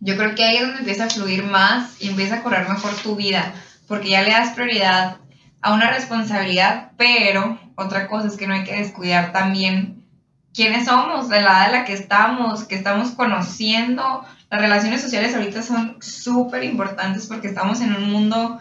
yo 0.00 0.16
creo 0.16 0.34
que 0.34 0.44
ahí 0.44 0.56
es 0.56 0.62
donde 0.62 0.80
empieza 0.80 1.04
a 1.04 1.10
fluir 1.10 1.44
más 1.44 2.00
y 2.00 2.08
empieza 2.08 2.36
a 2.36 2.42
correr 2.42 2.68
mejor 2.68 2.94
tu 2.96 3.16
vida, 3.16 3.54
porque 3.86 4.10
ya 4.10 4.22
le 4.22 4.30
das 4.30 4.50
prioridad 4.50 5.18
a 5.60 5.72
una 5.72 5.90
responsabilidad, 5.90 6.90
pero 6.96 7.58
otra 7.76 8.08
cosa 8.08 8.26
es 8.26 8.36
que 8.36 8.46
no 8.46 8.54
hay 8.54 8.64
que 8.64 8.76
descuidar 8.76 9.32
también 9.32 10.04
quiénes 10.52 10.86
somos, 10.86 11.28
de 11.28 11.40
la 11.40 11.50
edad 11.50 11.66
en 11.66 11.72
la 11.72 11.84
que 11.84 11.92
estamos, 11.92 12.64
que 12.64 12.74
estamos 12.74 13.12
conociendo. 13.12 14.24
Las 14.50 14.60
relaciones 14.60 15.00
sociales 15.00 15.34
ahorita 15.34 15.62
son 15.62 15.96
súper 16.02 16.64
importantes 16.64 17.26
porque 17.26 17.48
estamos 17.48 17.80
en 17.80 17.94
un 17.94 18.10
mundo 18.10 18.60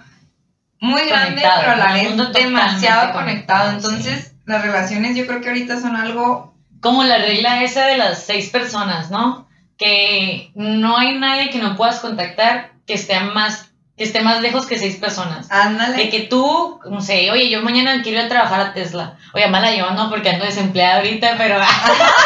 muy 0.82 1.06
grande, 1.06 1.42
pero 1.42 1.72
a 1.72 1.76
la 1.78 1.94
vez 1.94 2.34
demasiado 2.34 3.14
conectado. 3.14 3.72
Entonces, 3.72 4.34
las 4.46 4.64
relaciones 4.64 5.16
yo 5.16 5.26
creo 5.26 5.40
que 5.40 5.48
ahorita 5.48 5.80
son 5.80 5.96
algo... 5.96 6.54
Como 6.82 7.04
la 7.04 7.20
regla 7.20 7.64
esa 7.64 7.86
de 7.86 7.98
las 7.98 8.24
seis 8.24 8.50
personas, 8.50 9.12
¿no? 9.12 9.48
Que 9.78 10.52
no 10.56 10.98
hay 10.98 11.20
nadie 11.20 11.52
que 11.52 11.60
no 11.60 11.78
puedas 11.78 12.00
contactar 12.00 12.72
que 12.88 12.96
esté 12.96 13.20
más 13.20 13.72
que 14.02 14.06
esté 14.06 14.22
más 14.22 14.42
lejos 14.42 14.66
que 14.66 14.80
seis 14.80 14.96
personas. 14.96 15.52
Ándale. 15.52 15.96
De 15.96 16.10
que 16.10 16.22
tú, 16.22 16.80
no 16.90 17.02
sé, 17.02 17.30
oye, 17.30 17.52
yo 17.52 17.62
mañana 17.62 18.02
quiero 18.02 18.20
ir 18.20 18.26
a 18.26 18.30
trabajar 18.30 18.62
a 18.62 18.74
Tesla. 18.74 19.18
Oye, 19.34 19.48
mala 19.48 19.76
yo 19.76 19.92
no, 19.92 20.10
porque 20.10 20.30
ando 20.30 20.46
desempleada 20.46 20.98
ahorita, 20.98 21.36
pero. 21.38 21.60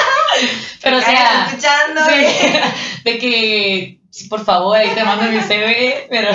pero 0.82 0.98
o 0.98 1.02
sea. 1.02 1.48
escuchando. 1.48 2.02
de 3.04 3.18
que, 3.18 4.00
por 4.30 4.46
favor, 4.46 4.78
ahí 4.78 4.92
te 4.92 5.04
mando 5.04 5.30
mi 5.30 5.40
CV, 5.42 6.08
pero. 6.10 6.30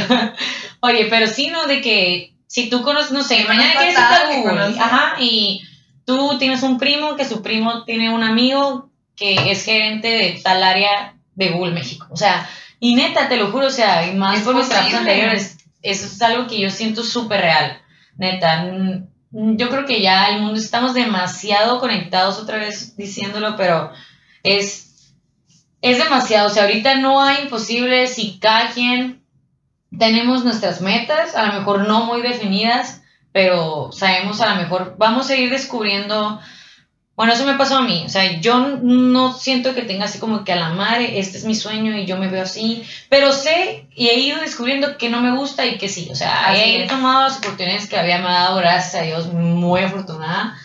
Oye, 0.81 1.07
pero 1.09 1.27
sí, 1.27 1.49
¿no? 1.49 1.67
De 1.67 1.81
que 1.81 2.35
si 2.47 2.69
tú 2.69 2.83
conoces, 2.83 3.13
no 3.13 3.23
sé, 3.23 3.45
mañana 3.45 3.73
quieres 3.79 3.95
ir 3.95 4.01
a 4.01 4.37
Google. 4.37 4.81
Ajá, 4.81 5.15
y 5.21 5.63
tú 6.05 6.37
tienes 6.39 6.63
un 6.63 6.79
primo 6.79 7.17
que 7.17 7.25
su 7.25 7.43
primo 7.43 7.85
tiene 7.85 8.13
un 8.13 8.23
amigo 8.23 8.91
que 9.15 9.53
es 9.53 9.65
gerente 9.65 10.09
de 10.09 10.41
tal 10.43 10.63
área 10.63 11.15
de 11.35 11.51
Google 11.51 11.73
México. 11.73 12.07
O 12.11 12.17
sea, 12.17 12.49
y 12.81 12.95
neta, 12.95 13.29
te 13.29 13.37
lo 13.37 13.53
juro, 13.53 13.67
o 13.67 13.71
sea, 13.71 14.07
y 14.07 14.17
más 14.17 14.41
por 14.41 14.57
mis 14.57 14.69
trabajos 14.69 14.95
anteriores, 14.95 15.59
eso 15.83 16.07
es 16.07 16.23
algo 16.23 16.47
que 16.47 16.59
yo 16.59 16.71
siento 16.71 17.05
súper 17.05 17.43
real. 17.43 17.81
Neta, 18.17 18.67
yo 19.31 19.69
creo 19.69 19.87
que 19.87 20.01
ya 20.01 20.29
el 20.29 20.41
mundo 20.41 20.59
estamos 20.59 20.95
demasiado 20.95 21.79
conectados, 21.79 22.39
otra 22.39 22.59
vez 22.59 22.97
diciéndolo, 22.97 23.57
pero 23.57 23.93
es, 24.43 25.15
es 25.83 25.99
demasiado. 25.99 26.49
O 26.49 26.51
sea, 26.51 26.65
ahorita 26.65 26.97
no 26.97 27.23
hay 27.23 27.45
imposibles 27.45 28.15
si 28.15 28.39
cada 28.41 28.71
quien 28.71 29.20
tenemos 29.99 30.45
nuestras 30.45 30.81
metas, 30.81 31.35
a 31.35 31.47
lo 31.47 31.53
mejor 31.55 31.87
no 31.87 32.05
muy 32.05 32.23
definidas, 32.23 33.03
pero 33.33 33.91
sabemos 33.93 34.41
a 34.41 34.55
lo 34.55 34.63
mejor, 34.63 34.97
vamos 34.99 35.31
a 35.31 35.37
ir 35.37 35.51
descubriendo 35.51 36.41
bueno, 37.21 37.35
eso 37.35 37.45
me 37.45 37.59
pasó 37.59 37.77
a 37.77 37.83
mí. 37.83 38.05
O 38.07 38.09
sea, 38.09 38.41
yo 38.41 38.79
no 38.81 39.35
siento 39.35 39.75
que 39.75 39.83
tenga 39.83 40.07
así 40.07 40.19
como 40.19 40.43
que 40.43 40.55
a 40.55 40.57
la 40.57 40.71
madre, 40.71 41.19
este 41.19 41.37
es 41.37 41.45
mi 41.45 41.55
sueño 41.55 41.95
y 41.95 42.07
yo 42.07 42.17
me 42.17 42.29
veo 42.29 42.45
así. 42.45 42.83
Pero 43.11 43.35
sé 43.35 43.87
y 43.95 44.09
he 44.09 44.19
ido 44.21 44.41
descubriendo 44.41 44.97
que 44.97 45.11
no 45.11 45.21
me 45.21 45.37
gusta 45.37 45.67
y 45.67 45.77
que 45.77 45.91
sí. 45.91 46.09
O 46.11 46.15
sea, 46.15 46.57
he 46.57 46.87
tomado 46.87 47.25
las 47.25 47.37
oportunidades 47.37 47.91
que 47.91 47.99
había 47.99 48.21
me 48.21 48.25
dado, 48.25 48.57
gracias 48.57 48.95
a 48.95 49.05
Dios, 49.05 49.31
muy 49.35 49.83
afortunada. 49.83 50.57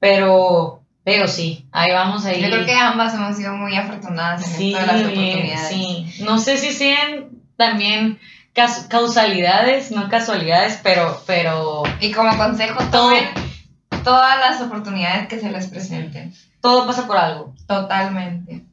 Pero, 0.00 0.80
pero 1.04 1.28
sí, 1.28 1.66
ahí 1.72 1.92
vamos 1.92 2.24
a 2.24 2.32
ir. 2.32 2.42
Yo 2.42 2.52
creo 2.52 2.64
que 2.64 2.72
ambas 2.72 3.12
hemos 3.12 3.36
sido 3.36 3.52
muy 3.52 3.76
afortunadas 3.76 4.48
en 4.48 4.56
sí, 4.56 4.72
todas 4.72 4.86
las 4.86 5.02
oportunidades. 5.02 5.68
Sí, 5.68 6.06
no 6.20 6.38
sé 6.38 6.56
si 6.56 6.72
sean 6.72 7.26
también 7.58 8.18
causalidades, 8.88 9.90
no 9.90 10.08
casualidades, 10.08 10.80
pero, 10.82 11.22
pero. 11.26 11.82
Y 12.00 12.12
como 12.12 12.36
consejo, 12.36 12.82
todo 12.90 13.12
todas 14.04 14.38
las 14.38 14.60
oportunidades 14.60 15.28
que 15.28 15.40
se 15.40 15.50
les 15.50 15.66
presenten. 15.66 16.34
Todo 16.60 16.86
pasa 16.86 17.06
por 17.06 17.16
algo. 17.16 17.54
Totalmente. 17.66 18.64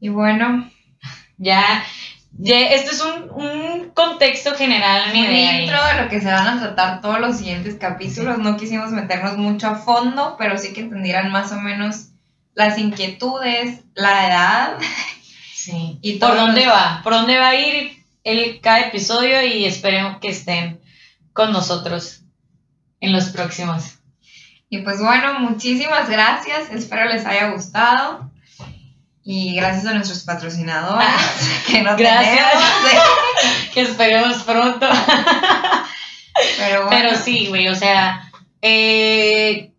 Y 0.00 0.08
bueno. 0.08 0.70
Ya, 1.38 1.82
ya 2.32 2.60
esto 2.70 2.92
es 2.92 3.02
un, 3.02 3.30
un 3.30 3.90
contexto 3.90 4.54
general. 4.54 5.10
Un 5.10 5.16
intro 5.16 5.78
de 5.84 6.02
lo 6.02 6.08
que 6.08 6.20
se 6.20 6.30
van 6.30 6.46
a 6.46 6.60
tratar 6.60 7.00
todos 7.00 7.18
los 7.18 7.38
siguientes 7.38 7.76
capítulos. 7.76 8.38
No 8.38 8.56
quisimos 8.56 8.90
meternos 8.90 9.36
mucho 9.36 9.68
a 9.68 9.74
fondo, 9.74 10.36
pero 10.38 10.58
sí 10.58 10.72
que 10.72 10.82
entendieran 10.82 11.32
más 11.32 11.50
o 11.52 11.60
menos 11.60 12.08
las 12.54 12.78
inquietudes, 12.78 13.80
la 13.94 14.26
edad. 14.26 14.76
Sí. 15.54 15.98
Y 16.02 16.18
por 16.18 16.34
dónde 16.34 16.66
va, 16.66 17.00
por 17.04 17.12
dónde 17.12 17.38
va 17.38 17.50
a 17.50 17.54
ir 17.54 18.01
el, 18.24 18.60
cada 18.60 18.80
episodio 18.80 19.42
y 19.42 19.64
esperemos 19.64 20.18
que 20.20 20.28
estén 20.28 20.80
con 21.32 21.52
nosotros 21.52 22.22
en 23.00 23.12
los 23.12 23.30
próximos. 23.30 23.98
Y 24.68 24.78
pues 24.78 25.00
bueno, 25.00 25.40
muchísimas 25.40 26.08
gracias. 26.08 26.70
Espero 26.70 27.04
les 27.06 27.26
haya 27.26 27.50
gustado. 27.50 28.30
Y 29.24 29.54
gracias 29.54 29.86
a 29.86 29.94
nuestros 29.94 30.24
patrocinadores 30.24 31.06
que 31.66 31.82
nos 31.82 31.96
Gracias. 31.96 32.54
que 33.74 33.82
esperemos 33.82 34.42
pronto. 34.42 34.88
Pero, 36.58 36.86
bueno. 36.86 36.90
Pero 36.90 37.16
sí, 37.16 37.46
güey, 37.48 37.68
o 37.68 37.74
sea, 37.74 38.32
eh, 38.62 39.72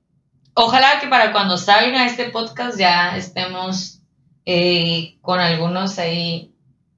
ojalá 0.54 1.00
que 1.00 1.08
para 1.08 1.32
cuando 1.32 1.58
salga 1.58 2.06
este 2.06 2.26
podcast 2.26 2.78
ya 2.78 3.18
estemos 3.18 4.00
eh, 4.46 5.18
con 5.22 5.40
algunos 5.40 5.98
ahí 6.00 6.53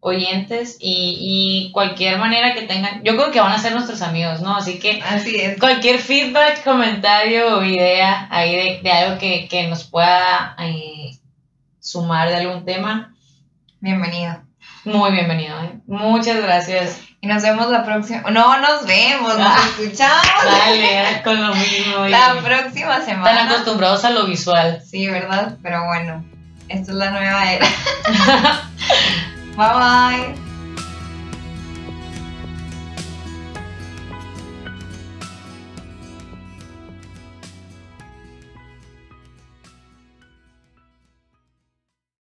oyentes 0.07 0.77
y, 0.79 1.65
y 1.67 1.71
cualquier 1.71 2.19
manera 2.19 2.53
que 2.53 2.61
tengan, 2.61 3.01
yo 3.03 3.15
creo 3.17 3.31
que 3.31 3.41
van 3.41 3.51
a 3.53 3.57
ser 3.57 3.73
nuestros 3.73 4.01
amigos, 4.03 4.39
¿no? 4.41 4.55
Así 4.55 4.77
que 4.77 5.01
Así 5.01 5.35
es. 5.35 5.59
cualquier 5.59 5.99
feedback, 5.99 6.63
comentario 6.63 7.57
o 7.57 7.63
idea 7.63 8.27
ahí 8.29 8.55
de, 8.55 8.79
de 8.83 8.91
algo 8.91 9.17
que, 9.17 9.47
que 9.49 9.67
nos 9.67 9.83
pueda 9.83 10.55
eh, 10.59 11.17
sumar 11.79 12.29
de 12.29 12.35
algún 12.35 12.63
tema, 12.65 13.15
Bienvenido. 13.79 14.41
muy 14.83 15.11
bienvenido. 15.11 15.59
¿eh? 15.63 15.71
Muchas 15.87 16.41
gracias. 16.41 17.01
Y 17.21 17.27
nos 17.27 17.41
vemos 17.41 17.69
la 17.71 17.83
próxima. 17.83 18.29
No, 18.29 18.59
nos 18.59 18.85
vemos, 18.85 19.35
nos 19.39 19.47
Ah. 19.47 19.57
escuchamos. 19.65 20.45
Dale, 20.45 21.23
con 21.23 21.41
lo 21.41 21.55
mismo. 21.55 22.05
La 22.07 22.35
próxima 22.43 22.97
Están 22.97 23.05
semana. 23.05 23.45
acostumbrados 23.45 24.05
a 24.05 24.11
lo 24.11 24.27
visual. 24.27 24.81
Sí, 24.87 25.07
¿verdad? 25.07 25.57
Pero 25.63 25.83
bueno, 25.87 26.23
esta 26.69 26.91
es 26.91 26.97
la 26.97 27.09
nueva 27.09 27.51
era. 27.53 27.65
Bye-bye. 29.55 30.44